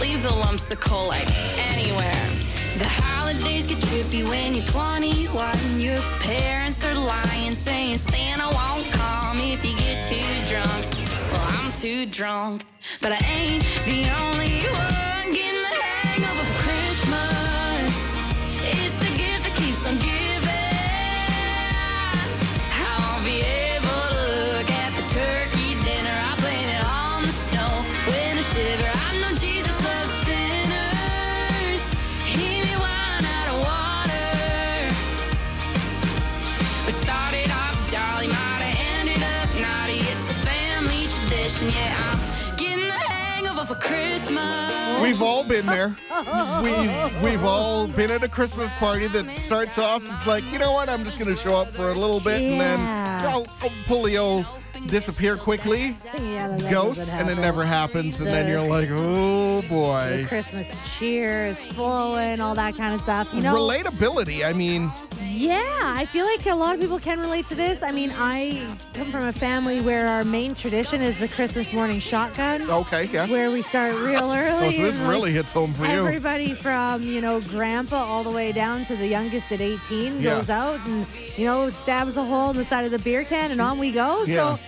leave 0.00 0.24
the 0.24 0.34
lumps 0.34 0.68
of 0.72 0.80
coal 0.80 1.06
like 1.06 1.30
anywhere. 1.70 2.27
The 2.78 2.86
holidays 2.86 3.66
get 3.66 3.78
trippy 3.78 4.22
when 4.28 4.54
you're 4.54 4.64
21. 4.66 5.80
Your 5.80 5.96
parents 6.20 6.84
are 6.84 6.94
lying, 6.94 7.52
saying 7.52 7.96
Santa 7.96 8.44
won't 8.44 8.86
come 8.92 9.36
if 9.38 9.64
you 9.64 9.76
get 9.78 10.04
too 10.04 10.22
drunk. 10.48 10.86
Well, 11.32 11.46
I'm 11.58 11.72
too 11.72 12.06
drunk, 12.06 12.62
but 13.02 13.10
I 13.10 13.18
ain't 13.26 13.64
the 13.84 14.06
only 14.22 14.62
one 14.70 15.34
getting 15.34 15.60
the 15.60 15.74
hangover 15.74 16.44
for 16.44 16.62
Christmas. 16.62 16.77
tradition. 41.48 41.68
Yeah, 41.68 41.96
I'm 41.98 42.56
getting 42.56 43.44
the 43.44 43.64
for 43.64 43.74
Christmas. 43.74 45.02
We've 45.02 45.22
all 45.22 45.44
been 45.44 45.66
there. 45.66 45.96
We've, 46.62 47.22
we've 47.22 47.44
all 47.44 47.86
been 47.88 48.10
at 48.10 48.22
a 48.22 48.28
Christmas 48.28 48.72
party 48.74 49.08
that 49.08 49.36
starts 49.36 49.78
off, 49.78 50.02
it's 50.10 50.26
like, 50.26 50.44
you 50.52 50.58
know 50.58 50.72
what, 50.72 50.88
I'm 50.88 51.04
just 51.04 51.18
going 51.18 51.30
to 51.30 51.36
show 51.36 51.56
up 51.56 51.68
for 51.68 51.90
a 51.90 51.94
little 51.94 52.20
bit 52.20 52.40
and 52.40 52.60
then 52.60 52.80
I'll, 53.26 53.46
I'll 53.62 53.72
pull 53.86 54.02
the 54.04 54.18
old 54.18 54.46
disappear 54.86 55.36
quickly, 55.36 55.96
yeah, 56.18 56.56
ghost, 56.70 57.08
and 57.08 57.28
it 57.28 57.36
never 57.36 57.64
happens. 57.64 58.20
And 58.20 58.28
the, 58.28 58.32
then 58.32 58.48
you're 58.48 58.68
like, 58.68 58.88
oh 58.92 59.62
boy. 59.68 60.24
Christmas 60.28 60.98
cheer 60.98 61.46
is 61.46 61.58
flowing, 61.58 62.40
all 62.40 62.54
that 62.54 62.76
kind 62.76 62.94
of 62.94 63.00
stuff. 63.00 63.32
You 63.34 63.40
know, 63.40 63.54
relatability. 63.54 64.48
I 64.48 64.52
mean, 64.52 64.92
yeah, 65.38 65.62
I 65.96 66.04
feel 66.06 66.26
like 66.26 66.44
a 66.46 66.54
lot 66.54 66.74
of 66.74 66.80
people 66.80 66.98
can 66.98 67.20
relate 67.20 67.46
to 67.48 67.54
this. 67.54 67.82
I 67.82 67.92
mean, 67.92 68.12
I 68.16 68.60
come 68.94 69.12
from 69.12 69.22
a 69.24 69.32
family 69.32 69.80
where 69.80 70.08
our 70.08 70.24
main 70.24 70.54
tradition 70.56 71.00
is 71.00 71.18
the 71.20 71.28
Christmas 71.28 71.72
morning 71.72 72.00
shotgun, 72.00 72.68
okay, 72.68 73.04
yeah. 73.12 73.28
where 73.28 73.50
we 73.52 73.62
start 73.62 73.94
real 73.94 74.32
early. 74.32 74.48
Oh, 74.58 74.70
so 74.70 74.82
this 74.82 74.96
and, 74.96 75.04
like, 75.06 75.12
really 75.14 75.32
hits 75.32 75.52
home 75.52 75.72
for 75.72 75.84
you. 75.84 75.90
Everybody 75.90 76.52
from, 76.52 77.02
you 77.02 77.20
know, 77.20 77.40
grandpa 77.40 77.96
all 77.96 78.24
the 78.24 78.30
way 78.30 78.50
down 78.50 78.84
to 78.86 78.96
the 78.96 79.06
youngest 79.06 79.52
at 79.52 79.60
18 79.60 80.20
Yeah. 80.20 80.30
goes 80.36 80.50
out 80.50 80.84
and, 80.88 81.06
you 81.36 81.44
know, 81.44 81.70
stabs 81.70 82.16
a 82.16 82.24
hole 82.24 82.50
in 82.50 82.56
the 82.56 82.64
side 82.64 82.84
of 82.84 82.90
the 82.90 82.98
beer 82.98 83.24
can 83.24 83.52
and 83.52 83.60
on 83.60 83.78
we 83.78 83.92
go. 83.92 84.24
Yeah. 84.24 84.56
So 84.56 84.62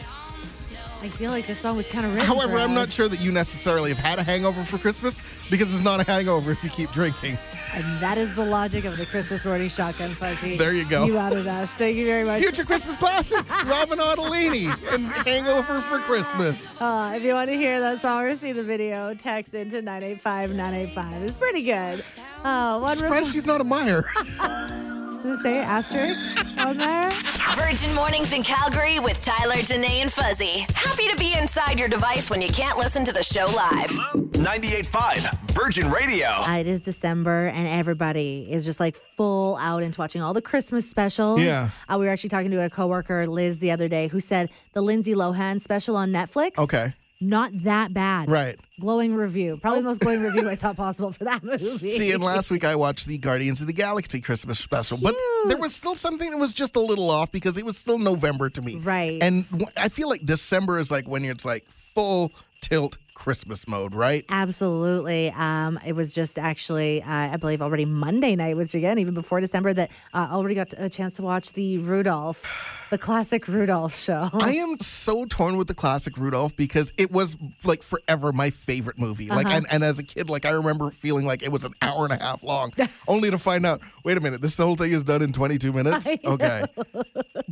I 1.02 1.09
feel 1.09 1.33
like 1.33 1.46
this 1.48 1.59
song 1.59 1.76
was 1.76 1.88
kind 1.88 2.06
of 2.06 2.14
written. 2.14 2.28
However, 2.28 2.56
I'm 2.59 2.74
not 2.74 2.88
sure 2.90 3.09
that 3.09 3.20
you 3.20 3.33
necessarily 3.33 3.90
have 3.90 3.98
had 3.98 4.18
a 4.18 4.22
hangover 4.22 4.62
for 4.64 4.78
Christmas 4.78 5.22
because 5.50 5.72
it's 5.74 5.83
not 5.83 5.98
a 6.00 6.04
hangover 6.04 6.52
if 6.52 6.62
you 6.62 6.70
keep 6.70 6.90
drinking. 6.92 7.37
And 7.74 7.85
that 8.02 8.18
is 8.18 8.35
the 8.35 8.44
logic 8.44 8.85
of 8.85 8.96
the 8.96 9.06
Christmas 9.06 9.46
morning 9.46 9.68
shotgun 9.68 10.11
fuzzy. 10.11 10.56
There 10.56 10.72
you 10.74 10.85
go. 10.85 11.04
You 11.04 11.18
outed 11.18 11.46
us. 11.46 11.70
Thank 11.72 11.96
you 11.96 12.04
very 12.04 12.24
much. 12.24 12.40
Future 12.40 12.64
Christmas 12.64 12.96
classic, 12.96 13.48
Robyn 13.66 13.98
Ottolini 13.98 14.66
and 14.92 15.06
Hangover 15.26 15.80
for 15.83 15.98
Christmas. 15.98 16.80
Uh, 16.80 17.12
if 17.14 17.22
you 17.22 17.33
want 17.33 17.48
to 17.50 17.56
hear 17.56 17.78
that 17.80 18.02
song 18.02 18.24
or 18.24 18.35
see 18.35 18.52
the 18.52 18.64
video, 18.64 19.14
text 19.14 19.54
into 19.54 19.83
985 19.83 20.50
985. 20.50 21.22
It's 21.22 21.37
pretty 21.37 21.62
good. 21.62 22.04
Uh, 22.42 22.80
one 22.80 22.96
Surprised 22.96 23.33
she's 23.33 23.46
not 23.46 23.61
a 23.61 23.64
Meyer. 23.64 24.04
Does 25.22 25.38
it 25.38 25.42
say 25.42 25.59
asterisk 25.59 26.64
on 26.66 26.78
there? 26.78 27.11
Virgin 27.54 27.94
Mornings 27.94 28.33
in 28.33 28.42
Calgary 28.42 28.98
with 29.00 29.22
Tyler, 29.22 29.61
Danae, 29.62 30.00
and 30.00 30.11
Fuzzy. 30.12 30.64
Happy 30.74 31.09
to 31.09 31.16
be 31.16 31.35
inside 31.38 31.78
your 31.78 31.88
device 31.88 32.30
when 32.30 32.40
you 32.40 32.48
can't 32.48 32.78
listen 32.78 33.04
to 33.04 33.12
the 33.12 33.22
show 33.22 33.44
live. 33.46 33.90
98.5 34.33 35.38
Virgin 35.50 35.90
Radio. 35.90 36.28
Uh, 36.28 36.56
it 36.56 36.66
is 36.66 36.80
December, 36.80 37.48
and 37.48 37.68
everybody 37.68 38.46
is 38.50 38.64
just 38.64 38.80
like 38.80 38.96
full 38.96 39.56
out 39.59 39.83
into 39.83 40.00
watching 40.00 40.22
all 40.22 40.33
the 40.33 40.40
Christmas 40.42 40.88
specials. 40.88 41.42
Yeah. 41.42 41.68
Uh, 41.87 41.98
we 41.98 42.06
were 42.06 42.12
actually 42.12 42.30
talking 42.30 42.50
to 42.52 42.64
a 42.64 42.70
coworker, 42.70 43.26
Liz, 43.26 43.59
the 43.59 43.72
other 43.72 43.88
day, 43.88 44.09
who 44.09 44.20
said 44.20 44.48
the 44.72 44.80
Lindsay 44.80 45.14
Lohan 45.14 45.61
special 45.61 45.96
on 45.96 46.11
Netflix. 46.12 46.59
Okay. 46.59 46.94
Not 47.20 47.50
that 47.64 47.92
bad. 47.92 48.30
Right. 48.30 48.59
Glowing 48.80 49.14
review. 49.14 49.59
Probably 49.61 49.80
the 49.80 49.88
most 49.88 50.00
glowing 50.00 50.22
review 50.22 50.48
I 50.48 50.56
thought 50.56 50.76
possible 50.76 51.12
for 51.12 51.24
that 51.24 51.44
movie. 51.44 51.59
See, 51.59 52.12
and 52.12 52.22
last 52.24 52.50
week 52.50 52.64
I 52.64 52.76
watched 52.76 53.06
the 53.06 53.18
Guardians 53.18 53.61
of 53.61 53.66
the 53.66 53.74
Galaxy 53.74 54.20
Christmas 54.20 54.59
special, 54.59 54.98
but 55.02 55.14
there 55.48 55.59
was 55.59 55.74
still 55.74 55.94
something 55.94 56.30
that 56.30 56.38
was 56.38 56.54
just 56.54 56.76
a 56.76 56.80
little 56.80 57.11
off 57.11 57.30
because 57.30 57.59
it 57.59 57.64
was 57.64 57.76
still 57.76 57.98
November 57.98 58.48
to 58.48 58.62
me. 58.62 58.76
Right. 58.76 59.22
And 59.22 59.44
I 59.76 59.90
feel 59.90 60.09
like 60.09 60.24
December 60.24 60.78
is 60.78 60.90
like 60.90 61.06
when 61.06 61.24
it's 61.24 61.44
like 61.44 61.64
full 61.64 62.33
tilt 62.62 62.96
Christmas 63.12 63.68
mode, 63.68 63.94
right? 63.94 64.24
Absolutely. 64.30 65.30
Um, 65.37 65.78
it 65.85 65.92
was 65.92 66.14
just 66.14 66.38
actually, 66.38 67.02
uh, 67.02 67.06
I 67.11 67.37
believe, 67.37 67.61
already 67.61 67.85
Monday 67.85 68.35
night, 68.35 68.56
which 68.56 68.74
again, 68.74 68.98
even 68.98 69.12
before 69.12 69.40
December, 69.40 69.74
that 69.74 69.90
uh, 70.14 70.28
already 70.30 70.54
got 70.54 70.68
a 70.78 70.88
chance 70.88 71.16
to 71.16 71.22
watch 71.22 71.52
the 71.52 71.76
Rudolph, 71.78 72.46
the 72.90 72.98
classic 72.98 73.46
Rudolph 73.48 73.94
show. 73.96 74.29
I 74.35 74.55
am 74.57 74.79
so 74.81 75.24
torn 75.24 75.57
with 75.57 75.68
the 75.68 75.74
classic 75.74 76.16
Rudolph 76.16 76.57
because 76.57 76.92
it 76.96 77.11
was 77.11 77.37
like 77.64 77.83
forever 77.83 78.33
my 78.33 78.50
favorite 78.50 78.98
movie. 78.98 79.29
Like, 79.29 79.46
Uh-huh. 79.46 79.57
and, 79.59 79.66
and 79.70 79.85
as 79.85 79.98
a 79.98 80.03
kid, 80.03 80.29
like 80.29 80.44
I 80.44 80.50
remember 80.50 80.90
feeling 80.90 81.24
like 81.24 81.42
it 81.42 81.50
was 81.53 81.64
an 81.64 81.72
hour 81.83 82.05
and 82.05 82.12
a 82.12 82.22
half 82.22 82.42
long, 82.42 82.72
only 83.09 83.31
to 83.31 83.38
find 83.38 83.64
out, 83.64 83.81
wait 84.05 84.16
a 84.16 84.20
minute, 84.20 84.40
this 84.40 84.57
whole 84.57 84.76
thing 84.76 84.92
is 84.92 85.05
done 85.05 85.22
in 85.22 85.33
22 85.33 85.72
minutes. 85.72 86.07
Okay. 86.24 86.64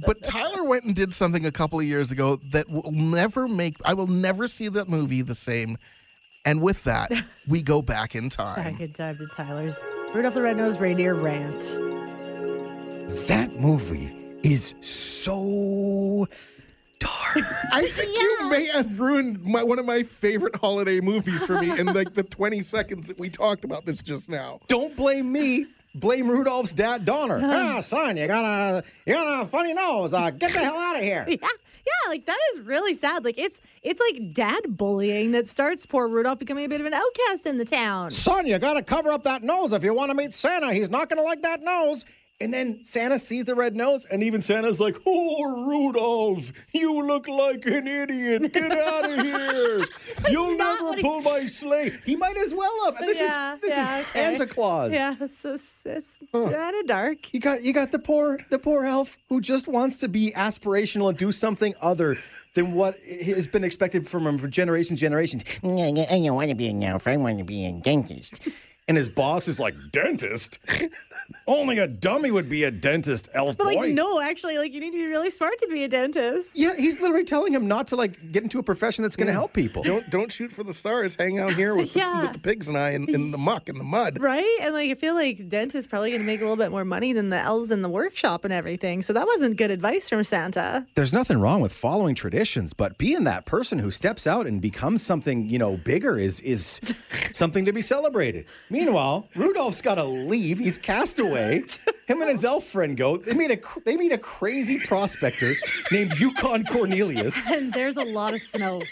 But 0.06 0.22
Tyler 0.22 0.64
went 0.64 0.84
and 0.84 0.94
did 0.94 1.14
something 1.14 1.46
a 1.46 1.52
couple 1.52 1.78
of 1.78 1.84
years 1.86 2.12
ago 2.12 2.36
that 2.50 2.68
will 2.68 2.90
never 2.92 3.48
make. 3.48 3.76
I 3.84 3.94
will 3.94 4.06
never 4.08 4.48
see 4.48 4.68
that 4.68 4.88
movie 4.88 5.22
the 5.22 5.34
same. 5.34 5.78
And 6.44 6.60
with 6.62 6.84
that, 6.84 7.10
we 7.48 7.62
go 7.62 7.82
back 7.82 8.14
in 8.14 8.28
time. 8.30 8.56
Back 8.72 8.80
in 8.80 8.92
time 8.92 9.16
to 9.18 9.26
Tyler's 9.26 9.76
Rudolph 10.14 10.34
the 10.34 10.42
Red-Nosed 10.42 10.80
Reindeer 10.80 11.14
rant. 11.14 11.60
That 13.28 13.50
movie 13.58 14.10
is 14.42 14.74
so 14.80 16.26
dark. 16.98 17.36
I 17.72 17.86
think 17.86 18.16
you 18.16 18.48
may 18.50 18.66
have 18.66 18.98
ruined 18.98 19.42
my, 19.44 19.62
one 19.62 19.78
of 19.78 19.84
my 19.86 20.02
favorite 20.02 20.56
holiday 20.56 21.00
movies 21.00 21.44
for 21.44 21.60
me 21.60 21.78
in 21.78 21.86
like 21.86 22.14
the 22.14 22.22
20 22.22 22.62
seconds 22.62 23.08
that 23.08 23.18
we 23.18 23.28
talked 23.28 23.64
about 23.64 23.84
this 23.84 24.02
just 24.02 24.28
now. 24.28 24.60
Don't 24.68 24.96
blame 24.96 25.30
me. 25.30 25.66
Blame 25.94 26.28
Rudolph's 26.28 26.74
dad, 26.74 27.04
Donner. 27.06 27.40
ah, 27.42 27.80
son, 27.80 28.16
you 28.18 28.26
got 28.26 28.44
a 28.44 28.84
you 29.06 29.14
got 29.14 29.42
a 29.42 29.46
funny 29.46 29.72
nose. 29.72 30.12
Uh, 30.12 30.30
get 30.30 30.52
the 30.52 30.58
hell 30.58 30.76
out 30.76 30.96
of 30.96 31.02
here. 31.02 31.26
Yeah, 31.88 31.94
yeah, 32.04 32.10
like 32.10 32.26
that 32.26 32.36
is 32.52 32.60
really 32.60 32.92
sad. 32.92 33.24
Like 33.24 33.38
it's 33.38 33.62
it's 33.82 33.98
like 33.98 34.34
dad 34.34 34.76
bullying 34.76 35.32
that 35.32 35.48
starts 35.48 35.86
poor 35.86 36.06
Rudolph 36.06 36.38
becoming 36.38 36.66
a 36.66 36.68
bit 36.68 36.80
of 36.82 36.86
an 36.86 36.92
outcast 36.92 37.46
in 37.46 37.56
the 37.56 37.64
town. 37.64 38.10
Son, 38.10 38.46
you 38.46 38.58
got 38.58 38.74
to 38.74 38.82
cover 38.82 39.10
up 39.10 39.22
that 39.22 39.42
nose 39.42 39.72
if 39.72 39.82
you 39.82 39.94
want 39.94 40.10
to 40.10 40.14
meet 40.14 40.34
Santa. 40.34 40.74
He's 40.74 40.90
not 40.90 41.08
going 41.08 41.16
to 41.16 41.22
like 41.22 41.40
that 41.42 41.62
nose. 41.62 42.04
And 42.40 42.54
then 42.54 42.84
Santa 42.84 43.18
sees 43.18 43.46
the 43.46 43.56
red 43.56 43.74
nose, 43.76 44.04
and 44.12 44.22
even 44.22 44.40
Santa's 44.40 44.78
like, 44.78 44.96
"Oh, 45.04 45.66
Rudolph, 45.68 46.52
you 46.72 47.04
look 47.04 47.26
like 47.26 47.66
an 47.66 47.88
idiot. 47.88 48.52
Get 48.52 48.70
out 48.70 49.04
of 49.10 49.24
here. 49.24 49.84
You'll 50.30 50.56
never 50.56 50.84
what 50.84 50.98
he- 50.98 51.02
pull 51.02 51.20
my 51.22 51.42
sleigh." 51.42 51.90
He 52.06 52.14
might 52.14 52.36
as 52.36 52.54
well 52.54 52.70
have. 52.84 52.98
This 53.00 53.18
Yeah, 53.18 53.54
is 53.54 53.60
this 53.60 53.70
yeah, 53.70 53.98
is 53.98 54.10
okay. 54.10 54.20
Santa 54.20 54.46
Claus. 54.46 54.92
Yeah, 54.92 55.16
it's, 55.20 55.44
it's, 55.44 55.82
it's 55.84 56.20
kind 56.32 56.76
of 56.76 56.86
dark. 56.86 57.34
You 57.34 57.40
got 57.40 57.62
you 57.62 57.72
got 57.72 57.90
the 57.90 57.98
poor 57.98 58.38
the 58.50 58.58
poor 58.60 58.84
elf 58.84 59.16
who 59.28 59.40
just 59.40 59.66
wants 59.66 59.98
to 59.98 60.08
be 60.08 60.32
aspirational 60.36 61.08
and 61.08 61.18
do 61.18 61.32
something 61.32 61.74
other 61.82 62.18
than 62.54 62.72
what 62.72 62.94
has 63.26 63.48
been 63.48 63.64
expected 63.64 64.06
from 64.06 64.24
him 64.24 64.38
for 64.38 64.46
generations 64.46 65.00
generations. 65.00 65.44
I 65.64 65.66
don't 65.66 66.34
want 66.36 66.50
to 66.50 66.54
be 66.54 66.68
an 66.68 66.84
elf. 66.84 67.08
I 67.08 67.16
want 67.16 67.38
to 67.38 67.44
be 67.44 67.66
a 67.66 67.72
dentist. 67.72 68.46
And 68.86 68.96
his 68.96 69.08
boss 69.08 69.48
is 69.48 69.58
like, 69.60 69.74
"Dentist? 69.92 70.58
Oh 71.48 71.60
Only 71.60 71.78
a 71.78 71.86
dummy 71.86 72.30
would 72.30 72.48
be 72.48 72.64
a 72.64 72.70
dentist, 72.70 73.28
elf 73.32 73.56
But 73.56 73.64
boy." 73.64 73.74
like, 73.74 73.92
no, 73.94 74.20
actually, 74.20 74.58
like 74.58 74.72
you 74.72 74.80
need 74.80 74.92
to 74.92 74.98
be 74.98 75.08
really 75.08 75.30
smart 75.30 75.58
to 75.60 75.66
be 75.68 75.82
a 75.84 75.88
dentist. 75.88 76.50
Yeah, 76.54 76.70
he's 76.78 77.00
literally 77.00 77.24
telling 77.24 77.52
him 77.54 77.66
not 77.66 77.88
to 77.88 77.96
like 77.96 78.32
get 78.32 78.42
into 78.42 78.58
a 78.58 78.62
profession 78.62 79.02
that's 79.02 79.16
going 79.16 79.26
to 79.28 79.32
help 79.32 79.54
people. 79.54 79.82
Don't 79.82 80.08
don't 80.10 80.30
shoot 80.30 80.52
for 80.52 80.62
the 80.62 80.74
stars. 80.74 81.16
Hang 81.16 81.38
out 81.38 81.54
here 81.54 81.74
with, 81.74 81.96
Yeah. 81.96 82.16
the, 82.16 82.22
with 82.28 82.32
the 82.34 82.38
pigs 82.40 82.68
and 82.68 82.76
I 82.76 82.90
in, 82.90 83.08
in 83.08 83.30
the 83.30 83.38
muck 83.38 83.68
and 83.68 83.80
the 83.80 83.84
mud. 83.84 84.20
Right? 84.20 84.58
And 84.62 84.74
like 84.74 84.90
I 84.90 84.94
feel 84.94 85.14
like 85.14 85.48
dentist's 85.48 85.86
probably 85.88 86.12
gonna 86.12 86.24
make 86.24 86.40
a 86.40 86.44
little 86.44 86.56
bit 86.56 86.70
more 86.70 86.84
money 86.84 87.12
than 87.14 87.30
the 87.30 87.38
elves 87.38 87.70
in 87.70 87.82
the 87.82 87.88
workshop 87.88 88.44
and 88.44 88.52
everything. 88.52 89.00
So 89.02 89.12
that 89.14 89.26
wasn't 89.26 89.56
good 89.56 89.70
advice 89.70 90.08
from 90.08 90.22
Santa. 90.24 90.86
There's 90.96 91.14
nothing 91.14 91.38
wrong 91.40 91.60
with 91.62 91.72
following 91.72 92.14
traditions, 92.14 92.74
but 92.74 92.98
being 92.98 93.24
that 93.24 93.46
person 93.46 93.78
who 93.78 93.90
steps 93.90 94.26
out 94.26 94.46
and 94.46 94.60
becomes 94.60 95.02
something, 95.02 95.48
you 95.48 95.58
know, 95.58 95.76
bigger 95.78 96.18
is 96.18 96.40
is 96.40 96.78
something 97.32 97.64
to 97.64 97.72
be 97.72 97.80
celebrated. 97.80 98.44
Meanwhile, 98.70 99.28
Rudolph's 99.34 99.80
got 99.80 99.94
to 99.96 100.04
leave. 100.04 100.58
He's 100.58 100.76
cast 100.78 101.18
Him 102.06 102.20
and 102.22 102.30
his 102.30 102.44
elf 102.44 102.64
friend 102.64 102.96
go. 102.96 103.16
They 103.16 103.34
meet 103.34 103.50
a 103.50 103.80
they 103.84 103.96
meet 103.96 104.12
a 104.12 104.18
crazy 104.18 104.78
prospector 104.78 105.52
named 105.92 106.18
Yukon 106.18 106.64
Cornelius. 106.64 107.46
And 107.48 107.72
there's 107.72 107.96
a 107.96 108.04
lot 108.04 108.34
of 108.34 108.40
snow 108.40 108.82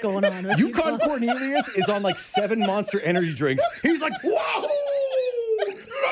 going 0.00 0.24
on 0.24 0.46
with 0.46 0.58
Yukon 0.58 0.98
Cornelius 0.98 1.68
is 1.70 1.88
on 1.88 2.02
like 2.02 2.18
seven 2.18 2.60
monster 2.60 3.00
energy 3.00 3.34
drinks. 3.34 3.64
He's 3.82 4.02
like, 4.02 4.12
Wahoo! 4.22 4.68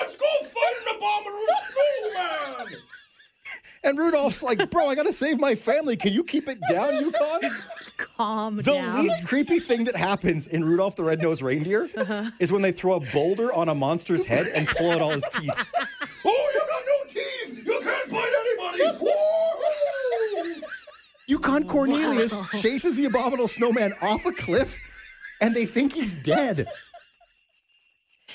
Let's 0.00 0.16
go 0.16 0.26
fight 0.42 0.74
an 0.80 0.96
abominable 0.96 1.43
snowman! 1.43 1.43
And 3.84 3.98
Rudolph's 3.98 4.42
like, 4.42 4.70
bro, 4.70 4.86
I 4.88 4.94
gotta 4.94 5.12
save 5.12 5.40
my 5.40 5.54
family. 5.54 5.96
Can 5.96 6.12
you 6.12 6.24
keep 6.24 6.48
it 6.48 6.58
down, 6.70 6.94
Yukon? 6.96 7.40
Calm 7.96 8.56
The 8.56 8.62
down. 8.62 8.94
least 8.96 9.24
creepy 9.26 9.58
thing 9.60 9.84
that 9.84 9.94
happens 9.96 10.46
in 10.48 10.64
Rudolph 10.64 10.96
the 10.96 11.04
Red-Nosed 11.04 11.42
Reindeer 11.42 11.88
Uh-huh. 11.96 12.30
is 12.40 12.50
when 12.50 12.62
they 12.62 12.72
throw 12.72 12.94
a 12.94 13.00
boulder 13.12 13.52
on 13.52 13.68
a 13.68 13.74
monster's 13.74 14.24
head 14.24 14.46
and 14.48 14.66
pull 14.68 14.90
out 14.90 15.00
all 15.00 15.10
his 15.10 15.26
teeth. 15.32 15.50
Oh, 16.26 16.50
you 16.54 16.60
got 16.60 16.82
no 16.86 17.12
teeth! 17.12 17.66
You 17.66 17.80
can't 17.82 18.10
bite 18.10 18.32
anybody! 18.40 18.98
Woo-hoo! 19.04 20.62
Yukon 21.26 21.64
Cornelius 21.66 22.62
chases 22.62 22.96
the 22.96 23.04
abominable 23.04 23.46
snowman 23.48 23.92
off 24.00 24.24
a 24.24 24.32
cliff, 24.32 24.76
and 25.42 25.54
they 25.54 25.66
think 25.66 25.92
he's 25.92 26.16
dead. 26.16 26.66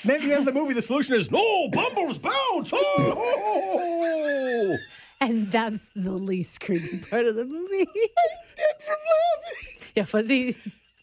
Then 0.04 0.16
at 0.16 0.22
the 0.22 0.30
end 0.32 0.48
of 0.48 0.54
the 0.54 0.58
movie, 0.60 0.72
the 0.74 0.80
solution 0.82 1.14
is 1.16 1.30
no, 1.32 1.68
Bumbles 1.72 2.18
bounce. 2.18 2.72
Oh! 3.82 4.76
And 5.20 5.46
that's 5.48 5.92
the 5.92 6.12
least 6.12 6.60
creepy 6.60 6.98
part 6.98 7.26
of 7.26 7.36
the 7.36 7.44
movie. 7.44 7.86
yeah, 9.94 10.04
Fuzzy. 10.04 10.56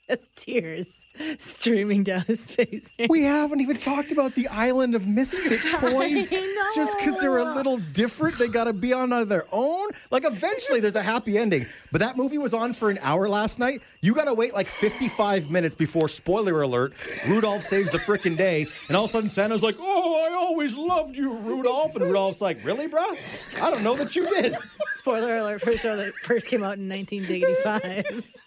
tears 0.35 1.03
streaming 1.37 2.03
down 2.03 2.21
his 2.21 2.49
face. 2.49 2.93
We 3.09 3.23
haven't 3.23 3.61
even 3.61 3.77
talked 3.77 4.11
about 4.11 4.35
the 4.35 4.47
island 4.47 4.95
of 4.95 5.07
misfit 5.07 5.59
toys. 5.79 6.29
Just 6.75 6.97
because 6.97 7.19
they're 7.19 7.37
a 7.37 7.55
little 7.55 7.77
different, 7.93 8.37
they 8.37 8.47
got 8.47 8.65
to 8.65 8.73
be 8.73 8.93
on 8.93 9.09
their 9.27 9.45
own. 9.51 9.89
Like, 10.11 10.25
eventually, 10.25 10.79
there's 10.79 10.95
a 10.95 11.01
happy 11.01 11.37
ending. 11.37 11.65
But 11.91 12.01
that 12.01 12.17
movie 12.17 12.37
was 12.37 12.53
on 12.53 12.73
for 12.73 12.89
an 12.89 12.99
hour 13.01 13.27
last 13.27 13.59
night. 13.59 13.81
You 14.01 14.13
got 14.13 14.25
to 14.25 14.33
wait 14.33 14.53
like 14.53 14.67
55 14.67 15.49
minutes 15.49 15.75
before, 15.75 16.07
spoiler 16.07 16.61
alert, 16.61 16.93
Rudolph 17.27 17.61
saves 17.61 17.91
the 17.91 17.97
frickin' 17.97 18.37
day. 18.37 18.65
And 18.87 18.95
all 18.95 19.05
of 19.05 19.09
a 19.09 19.13
sudden, 19.13 19.29
Santa's 19.29 19.63
like, 19.63 19.75
Oh, 19.79 20.29
I 20.29 20.35
always 20.35 20.77
loved 20.77 21.15
you, 21.15 21.35
Rudolph. 21.37 21.95
And 21.95 22.03
Rudolph's 22.05 22.41
like, 22.41 22.63
Really, 22.63 22.87
bruh? 22.87 23.61
I 23.61 23.71
don't 23.71 23.83
know 23.83 23.95
that 23.95 24.15
you 24.15 24.27
did. 24.29 24.55
Spoiler 24.91 25.37
alert 25.37 25.61
for 25.61 25.71
a 25.71 25.77
show 25.77 25.95
that 25.95 26.13
first 26.13 26.47
came 26.47 26.63
out 26.63 26.77
in 26.77 26.87
1985. 26.89 28.46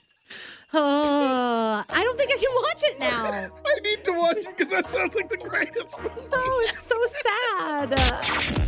Oh, 0.73 1.85
I 1.89 2.03
don't 2.05 2.17
think 2.19 2.31
I 2.33 2.39
can 2.39 2.51
watch 2.55 2.83
it 2.85 3.01
now. 3.01 3.51
I 3.67 3.81
need 3.83 4.05
to 4.05 4.13
watch 4.13 4.37
it 4.39 4.57
because 4.57 4.73
that 4.73 4.89
sounds 4.89 5.15
like 5.17 5.29
the 5.29 5.37
greatest 5.37 6.01
movie. 6.01 6.15
Oh, 6.33 6.67
it's 6.69 6.81
so 6.83 6.97
sad. 7.07 7.91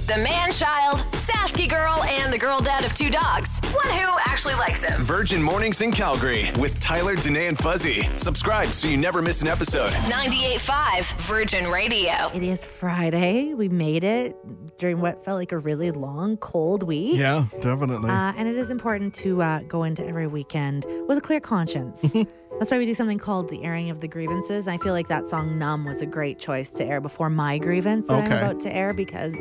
The 0.09 0.17
man 0.17 0.51
child, 0.51 0.99
Sasky 1.13 1.69
girl, 1.69 2.03
and 2.03 2.33
the 2.33 2.39
girl 2.39 2.61
dad 2.61 2.85
of 2.85 2.93
two 2.95 3.09
dogs. 3.09 3.61
One 3.73 3.89
who 3.89 4.17
actually 4.27 4.55
likes 4.55 4.83
him. 4.83 5.01
Virgin 5.03 5.41
Mornings 5.41 5.81
in 5.81 5.93
Calgary 5.93 6.47
with 6.59 6.81
Tyler, 6.81 7.15
Danae, 7.15 7.47
and 7.47 7.57
Fuzzy. 7.57 8.03
Subscribe 8.17 8.71
so 8.71 8.89
you 8.89 8.97
never 8.97 9.23
miss 9.23 9.41
an 9.43 9.49
episode. 9.49 9.91
98.5 9.93 11.13
Virgin 11.21 11.69
Radio. 11.71 12.13
It 12.35 12.43
is 12.43 12.65
Friday. 12.65 13.55
We 13.55 13.69
made 13.69 14.03
it 14.03 14.37
during 14.77 15.01
what 15.01 15.25
felt 15.25 15.39
like 15.39 15.53
a 15.53 15.59
really 15.59 15.93
long, 15.93 16.37
cold 16.39 16.83
week. 16.83 17.17
Yeah, 17.17 17.47
definitely. 17.61 18.11
Uh, 18.11 18.33
and 18.37 18.49
it 18.49 18.57
is 18.57 18.71
important 18.73 19.15
to 19.15 19.41
uh, 19.41 19.61
go 19.69 19.85
into 19.85 20.05
every 20.05 20.27
weekend 20.27 20.85
with 21.07 21.17
a 21.19 21.21
clear 21.21 21.39
conscience. 21.41 21.92
That's 22.59 22.71
why 22.71 22.79
we 22.79 22.87
do 22.87 22.95
something 22.95 23.19
called 23.19 23.49
the 23.49 23.63
airing 23.65 23.91
of 23.91 24.01
the 24.01 24.09
grievances. 24.09 24.69
I 24.69 24.77
feel 24.79 24.93
like 24.93 25.09
that 25.09 25.27
song 25.27 25.59
"Numb" 25.59 25.85
was 25.85 26.01
a 26.03 26.07
great 26.07 26.39
choice 26.39 26.71
to 26.73 26.85
air 26.85 27.01
before 27.01 27.31
my 27.31 27.59
grievance 27.59 28.07
that 28.07 28.25
I'm 28.25 28.33
about 28.33 28.61
to 28.61 28.75
air 28.75 28.93
because 28.95 29.37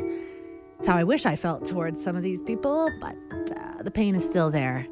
it's 0.78 0.86
how 0.86 0.96
I 0.96 1.04
wish 1.04 1.26
I 1.26 1.36
felt 1.36 1.64
towards 1.64 2.02
some 2.02 2.16
of 2.16 2.22
these 2.22 2.42
people, 2.42 2.90
but 3.00 3.16
uh, 3.56 3.82
the 3.82 3.90
pain 3.90 4.14
is 4.14 4.28
still 4.28 4.50
there. 4.50 4.86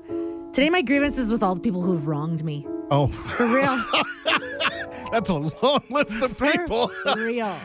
Today, 0.52 0.70
my 0.70 0.82
grievance 0.82 1.18
is 1.18 1.30
with 1.30 1.42
all 1.42 1.54
the 1.54 1.60
people 1.60 1.82
who've 1.82 2.06
wronged 2.06 2.44
me. 2.44 2.66
Oh, 2.90 3.08
For 3.08 3.46
real. 3.46 3.78
that's 5.12 5.28
a 5.28 5.34
long 5.34 5.82
list 5.90 6.22
of 6.22 6.38
people. 6.38 6.88
For 6.88 7.16
real. 7.16 7.56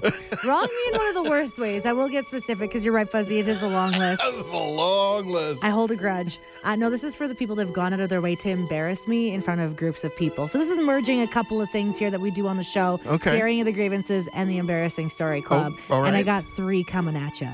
Wrong 0.46 0.68
me 0.68 0.92
in 0.92 0.98
one 0.98 1.08
of 1.08 1.16
the 1.16 1.28
worst 1.30 1.58
ways. 1.60 1.86
I 1.86 1.94
will 1.94 2.10
get 2.10 2.26
specific 2.26 2.70
because 2.70 2.84
you're 2.84 2.94
right, 2.94 3.10
Fuzzy. 3.10 3.40
It 3.40 3.48
is 3.48 3.62
a 3.62 3.68
long 3.68 3.92
list. 3.92 4.22
This 4.24 4.40
is 4.40 4.54
a 4.54 4.58
long 4.58 5.28
list. 5.28 5.64
I 5.64 5.70
hold 5.70 5.92
a 5.92 5.96
grudge. 5.96 6.40
Uh, 6.64 6.76
no, 6.76 6.90
this 6.90 7.04
is 7.04 7.16
for 7.16 7.28
the 7.28 7.36
people 7.36 7.56
that 7.58 7.66
have 7.66 7.74
gone 7.74 7.94
out 7.94 8.00
of 8.00 8.10
their 8.10 8.22
way 8.22 8.36
to 8.36 8.50
embarrass 8.50 9.08
me 9.08 9.34
in 9.34 9.42
front 9.42 9.62
of 9.62 9.76
groups 9.76 10.04
of 10.04 10.16
people. 10.16 10.48
So 10.48 10.58
this 10.58 10.70
is 10.70 10.80
merging 10.80 11.22
a 11.22 11.28
couple 11.28 11.62
of 11.62 11.70
things 11.70 11.98
here 11.98 12.10
that 12.12 12.22
we 12.22 12.32
do 12.32 12.48
on 12.48 12.58
the 12.58 12.64
show. 12.64 13.00
Okay. 13.06 13.32
The 13.32 13.38
airing 13.38 13.60
of 13.62 13.66
the 13.66 13.72
grievances 13.72 14.28
and 14.34 14.50
the 14.50 14.58
embarrassing 14.58 15.10
story 15.10 15.42
club. 15.42 15.74
all 15.90 16.06
And 16.06 16.16
I 16.16 16.24
got 16.24 16.44
three 16.46 16.84
coming 16.84 17.16
at 17.16 17.42
you. 17.42 17.50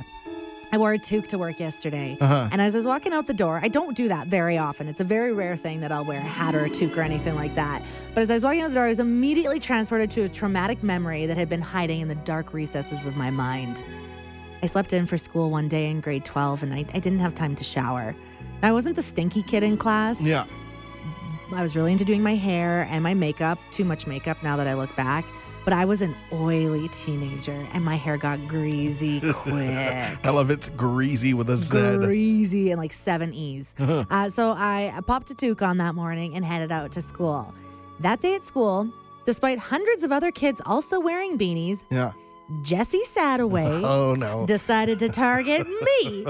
I 0.73 0.77
wore 0.77 0.93
a 0.93 0.97
toque 0.97 1.27
to 1.27 1.37
work 1.37 1.59
yesterday. 1.59 2.17
Uh-huh. 2.21 2.47
And 2.51 2.61
as 2.61 2.75
I 2.75 2.77
was 2.77 2.85
walking 2.85 3.11
out 3.11 3.27
the 3.27 3.33
door, 3.33 3.59
I 3.61 3.67
don't 3.67 3.95
do 3.95 4.07
that 4.07 4.27
very 4.27 4.57
often. 4.57 4.87
It's 4.87 5.01
a 5.01 5.05
very 5.05 5.33
rare 5.33 5.57
thing 5.57 5.81
that 5.81 5.91
I'll 5.91 6.05
wear 6.05 6.19
a 6.19 6.21
hat 6.21 6.55
or 6.55 6.63
a 6.63 6.69
toque 6.69 6.97
or 6.97 7.01
anything 7.01 7.35
like 7.35 7.55
that. 7.55 7.83
But 8.13 8.21
as 8.21 8.31
I 8.31 8.35
was 8.35 8.43
walking 8.43 8.61
out 8.61 8.69
the 8.69 8.75
door, 8.75 8.85
I 8.85 8.89
was 8.89 8.99
immediately 8.99 9.59
transported 9.59 10.09
to 10.11 10.21
a 10.21 10.29
traumatic 10.29 10.81
memory 10.81 11.25
that 11.25 11.35
had 11.35 11.49
been 11.49 11.61
hiding 11.61 11.99
in 11.99 12.07
the 12.07 12.15
dark 12.15 12.53
recesses 12.53 13.05
of 13.05 13.17
my 13.17 13.29
mind. 13.29 13.83
I 14.63 14.67
slept 14.67 14.93
in 14.93 15.05
for 15.05 15.17
school 15.17 15.51
one 15.51 15.67
day 15.67 15.89
in 15.89 15.99
grade 15.99 16.23
12 16.23 16.63
and 16.63 16.73
I, 16.73 16.85
I 16.93 16.99
didn't 16.99 17.19
have 17.19 17.35
time 17.35 17.55
to 17.55 17.63
shower. 17.63 18.15
I 18.63 18.71
wasn't 18.71 18.95
the 18.95 19.01
stinky 19.01 19.43
kid 19.43 19.63
in 19.63 19.75
class. 19.75 20.21
Yeah. 20.21 20.45
I 21.53 21.63
was 21.63 21.75
really 21.75 21.91
into 21.91 22.05
doing 22.05 22.23
my 22.23 22.35
hair 22.35 22.87
and 22.89 23.03
my 23.03 23.13
makeup, 23.13 23.59
too 23.71 23.83
much 23.83 24.07
makeup 24.07 24.41
now 24.41 24.55
that 24.55 24.67
I 24.67 24.75
look 24.75 24.95
back. 24.95 25.25
But 25.63 25.73
I 25.73 25.85
was 25.85 26.01
an 26.01 26.15
oily 26.33 26.87
teenager 26.89 27.67
and 27.73 27.85
my 27.85 27.95
hair 27.95 28.17
got 28.17 28.47
greasy 28.47 29.19
quick. 29.33 30.25
I 30.25 30.29
love 30.29 30.49
it's 30.49 30.69
greasy 30.69 31.33
with 31.33 31.49
a 31.49 31.57
Z. 31.57 31.97
Greasy 31.97 32.71
and 32.71 32.79
like 32.79 32.93
seven 32.93 33.33
E's. 33.33 33.75
uh, 33.79 34.29
so 34.29 34.51
I 34.57 34.99
popped 35.05 35.29
a 35.31 35.35
toque 35.35 35.61
on 35.61 35.77
that 35.77 35.93
morning 35.95 36.35
and 36.35 36.43
headed 36.43 36.71
out 36.71 36.91
to 36.93 37.01
school. 37.01 37.53
That 37.99 38.21
day 38.21 38.33
at 38.35 38.43
school, 38.43 38.89
despite 39.25 39.59
hundreds 39.59 40.01
of 40.03 40.11
other 40.11 40.31
kids 40.31 40.61
also 40.65 40.99
wearing 40.99 41.37
beanies, 41.37 41.85
Yeah. 41.91 42.13
Jesse 42.61 43.01
Sadaway 43.05 43.81
Oh 43.85 44.15
no. 44.15 44.45
decided 44.45 44.99
to 44.99 45.09
target 45.09 45.67
me 46.03 46.25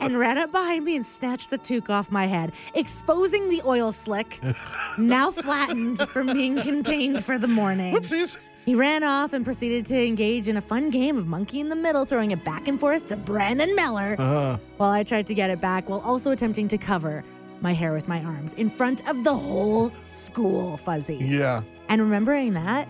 and 0.00 0.18
ran 0.18 0.38
up 0.38 0.50
behind 0.52 0.84
me 0.84 0.96
and 0.96 1.04
snatched 1.06 1.50
the 1.50 1.58
toque 1.58 1.90
off 1.90 2.10
my 2.10 2.26
head, 2.26 2.52
exposing 2.74 3.48
the 3.48 3.62
oil 3.64 3.92
slick, 3.92 4.40
now 4.98 5.30
flattened 5.30 5.98
from 6.08 6.26
being 6.32 6.60
contained 6.60 7.24
for 7.24 7.38
the 7.38 7.48
morning. 7.48 7.94
Whoopsies. 7.94 8.36
He 8.64 8.74
ran 8.74 9.04
off 9.04 9.32
and 9.32 9.44
proceeded 9.44 9.86
to 9.86 10.06
engage 10.06 10.48
in 10.48 10.56
a 10.56 10.60
fun 10.60 10.90
game 10.90 11.16
of 11.16 11.26
monkey 11.28 11.60
in 11.60 11.68
the 11.68 11.76
middle, 11.76 12.04
throwing 12.04 12.32
it 12.32 12.44
back 12.44 12.66
and 12.66 12.80
forth 12.80 13.06
to 13.08 13.16
Brandon 13.16 13.72
Meller 13.76 14.16
Uh, 14.18 14.56
while 14.76 14.90
I 14.90 15.04
tried 15.04 15.28
to 15.28 15.34
get 15.34 15.50
it 15.50 15.60
back 15.60 15.88
while 15.88 16.00
also 16.00 16.32
attempting 16.32 16.66
to 16.68 16.78
cover 16.78 17.22
my 17.60 17.72
hair 17.72 17.92
with 17.92 18.08
my 18.08 18.22
arms 18.24 18.54
in 18.54 18.68
front 18.68 19.08
of 19.08 19.22
the 19.22 19.34
whole 19.36 19.92
school, 20.02 20.76
Fuzzy. 20.78 21.16
yeah. 21.16 21.62
And 21.88 22.00
remembering 22.02 22.54
that, 22.54 22.88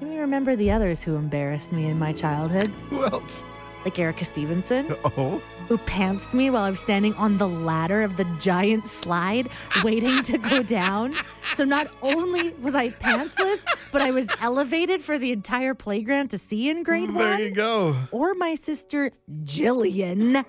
let 0.00 0.10
me 0.10 0.18
remember 0.18 0.56
the 0.56 0.70
others 0.70 1.02
who 1.02 1.16
embarrassed 1.16 1.72
me 1.72 1.86
in 1.86 1.98
my 1.98 2.12
childhood, 2.12 2.68
Who 2.90 3.04
else? 3.04 3.44
like 3.84 3.98
Erica 3.98 4.24
Stevenson, 4.24 4.88
Oh. 5.04 5.40
who 5.68 5.78
pantsed 5.78 6.34
me 6.34 6.50
while 6.50 6.64
I 6.64 6.70
was 6.70 6.80
standing 6.80 7.14
on 7.14 7.36
the 7.38 7.46
ladder 7.48 8.02
of 8.02 8.16
the 8.16 8.24
giant 8.40 8.84
slide 8.84 9.48
waiting 9.84 10.22
to 10.24 10.38
go 10.38 10.62
down. 10.62 11.14
So 11.54 11.64
not 11.64 11.86
only 12.02 12.50
was 12.54 12.74
I 12.74 12.90
pantsless, 12.90 13.64
but 13.92 14.02
I 14.02 14.10
was 14.10 14.26
elevated 14.40 15.00
for 15.00 15.18
the 15.18 15.30
entire 15.32 15.72
playground 15.74 16.30
to 16.30 16.38
see 16.38 16.68
in 16.68 16.82
grade 16.82 17.08
There 17.10 17.14
one. 17.16 17.38
There 17.38 17.46
you 17.48 17.50
go. 17.54 17.94
Or 18.10 18.34
my 18.34 18.56
sister 18.56 19.12
Jillian, 19.44 20.44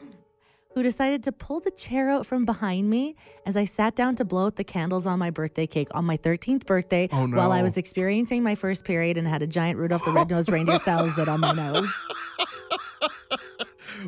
who 0.77 0.83
decided 0.83 1.23
to 1.23 1.31
pull 1.31 1.59
the 1.59 1.71
chair 1.71 2.07
out 2.07 2.23
from 2.23 2.45
behind 2.45 2.87
me 2.87 3.15
as 3.47 3.57
I 3.57 3.65
sat 3.65 3.95
down 3.95 4.13
to 4.17 4.23
blow 4.23 4.45
out 4.45 4.57
the 4.57 4.63
candles 4.63 5.07
on 5.07 5.17
my 5.17 5.31
birthday 5.31 5.65
cake 5.65 5.87
on 5.95 6.05
my 6.05 6.17
13th 6.17 6.67
birthday 6.67 7.09
Oh, 7.11 7.25
no. 7.25 7.35
while 7.35 7.51
I 7.51 7.63
was 7.63 7.77
experiencing 7.77 8.43
my 8.43 8.53
first 8.53 8.83
period 8.85 9.17
and 9.17 9.27
had 9.27 9.41
a 9.41 9.47
giant 9.47 9.79
Rudolph 9.79 10.05
the 10.05 10.11
Red-Nosed 10.11 10.49
Reindeer 10.51 10.77
style 10.77 11.09
zit 11.09 11.27
on 11.27 11.39
my 11.39 11.51
nose. 11.53 11.91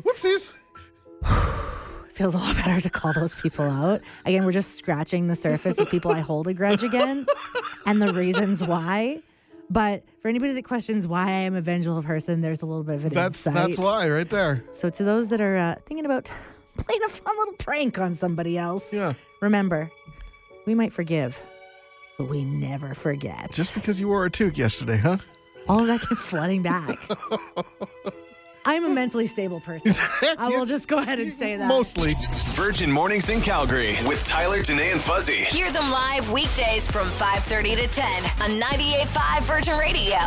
Whoopsies. 0.04 0.54
feels 2.10 2.34
a 2.34 2.38
lot 2.38 2.54
better 2.54 2.80
to 2.80 2.88
call 2.90 3.12
those 3.14 3.34
people 3.40 3.64
out. 3.64 4.00
Again, 4.24 4.44
we're 4.44 4.52
just 4.52 4.78
scratching 4.78 5.26
the 5.26 5.34
surface 5.34 5.76
of 5.78 5.90
people 5.90 6.12
I 6.12 6.20
hold 6.20 6.46
a 6.46 6.54
grudge 6.54 6.84
against 6.84 7.32
and 7.84 8.00
the 8.00 8.12
reasons 8.14 8.62
why. 8.62 9.22
But 9.70 10.04
for 10.20 10.28
anybody 10.28 10.52
that 10.52 10.64
questions 10.64 11.06
why 11.08 11.26
I 11.26 11.30
am 11.30 11.54
a 11.54 11.60
vengeful 11.60 12.02
person, 12.02 12.40
there's 12.42 12.60
a 12.62 12.66
little 12.66 12.82
bit 12.84 12.96
of 12.96 13.04
an 13.06 13.14
That's 13.14 13.44
insight. 13.46 13.68
that's 13.70 13.78
why 13.78 14.08
right 14.08 14.28
there. 14.28 14.62
So 14.72 14.88
to 14.90 15.02
those 15.04 15.28
that 15.30 15.40
are 15.40 15.56
uh, 15.56 15.74
thinking 15.86 16.04
about 16.04 16.30
playing 16.86 17.02
a 17.04 17.08
fun 17.08 17.36
little 17.38 17.54
prank 17.54 17.98
on 17.98 18.14
somebody 18.14 18.56
else, 18.58 18.92
Yeah. 18.92 19.14
remember, 19.40 19.90
we 20.66 20.74
might 20.74 20.92
forgive, 20.92 21.40
but 22.18 22.28
we 22.28 22.44
never 22.44 22.94
forget. 22.94 23.52
Just 23.52 23.74
because 23.74 24.00
you 24.00 24.08
wore 24.08 24.26
a 24.26 24.30
toque 24.30 24.58
yesterday, 24.58 24.96
huh? 24.96 25.18
All 25.68 25.80
of 25.80 25.86
that 25.86 26.00
came 26.00 26.16
flooding 26.16 26.62
back. 26.62 26.98
I'm 28.66 28.84
a 28.84 28.88
mentally 28.90 29.26
stable 29.26 29.60
person. 29.60 29.94
I 30.38 30.48
will 30.48 30.66
just 30.66 30.86
go 30.86 30.98
ahead 30.98 31.18
and 31.18 31.32
say 31.32 31.56
that. 31.56 31.66
Mostly. 31.66 32.14
Virgin 32.54 32.92
Mornings 32.92 33.30
in 33.30 33.40
Calgary 33.40 33.96
with 34.06 34.22
Tyler, 34.26 34.62
Danae, 34.62 34.90
and 34.92 35.00
Fuzzy. 35.00 35.36
Hear 35.44 35.72
them 35.72 35.90
live 35.90 36.30
weekdays 36.30 36.86
from 36.90 37.08
5:30 37.12 37.74
to 37.76 37.86
10 37.86 38.24
on 38.42 38.60
98.5 38.60 39.42
Virgin 39.44 39.78
Radio. 39.78 40.18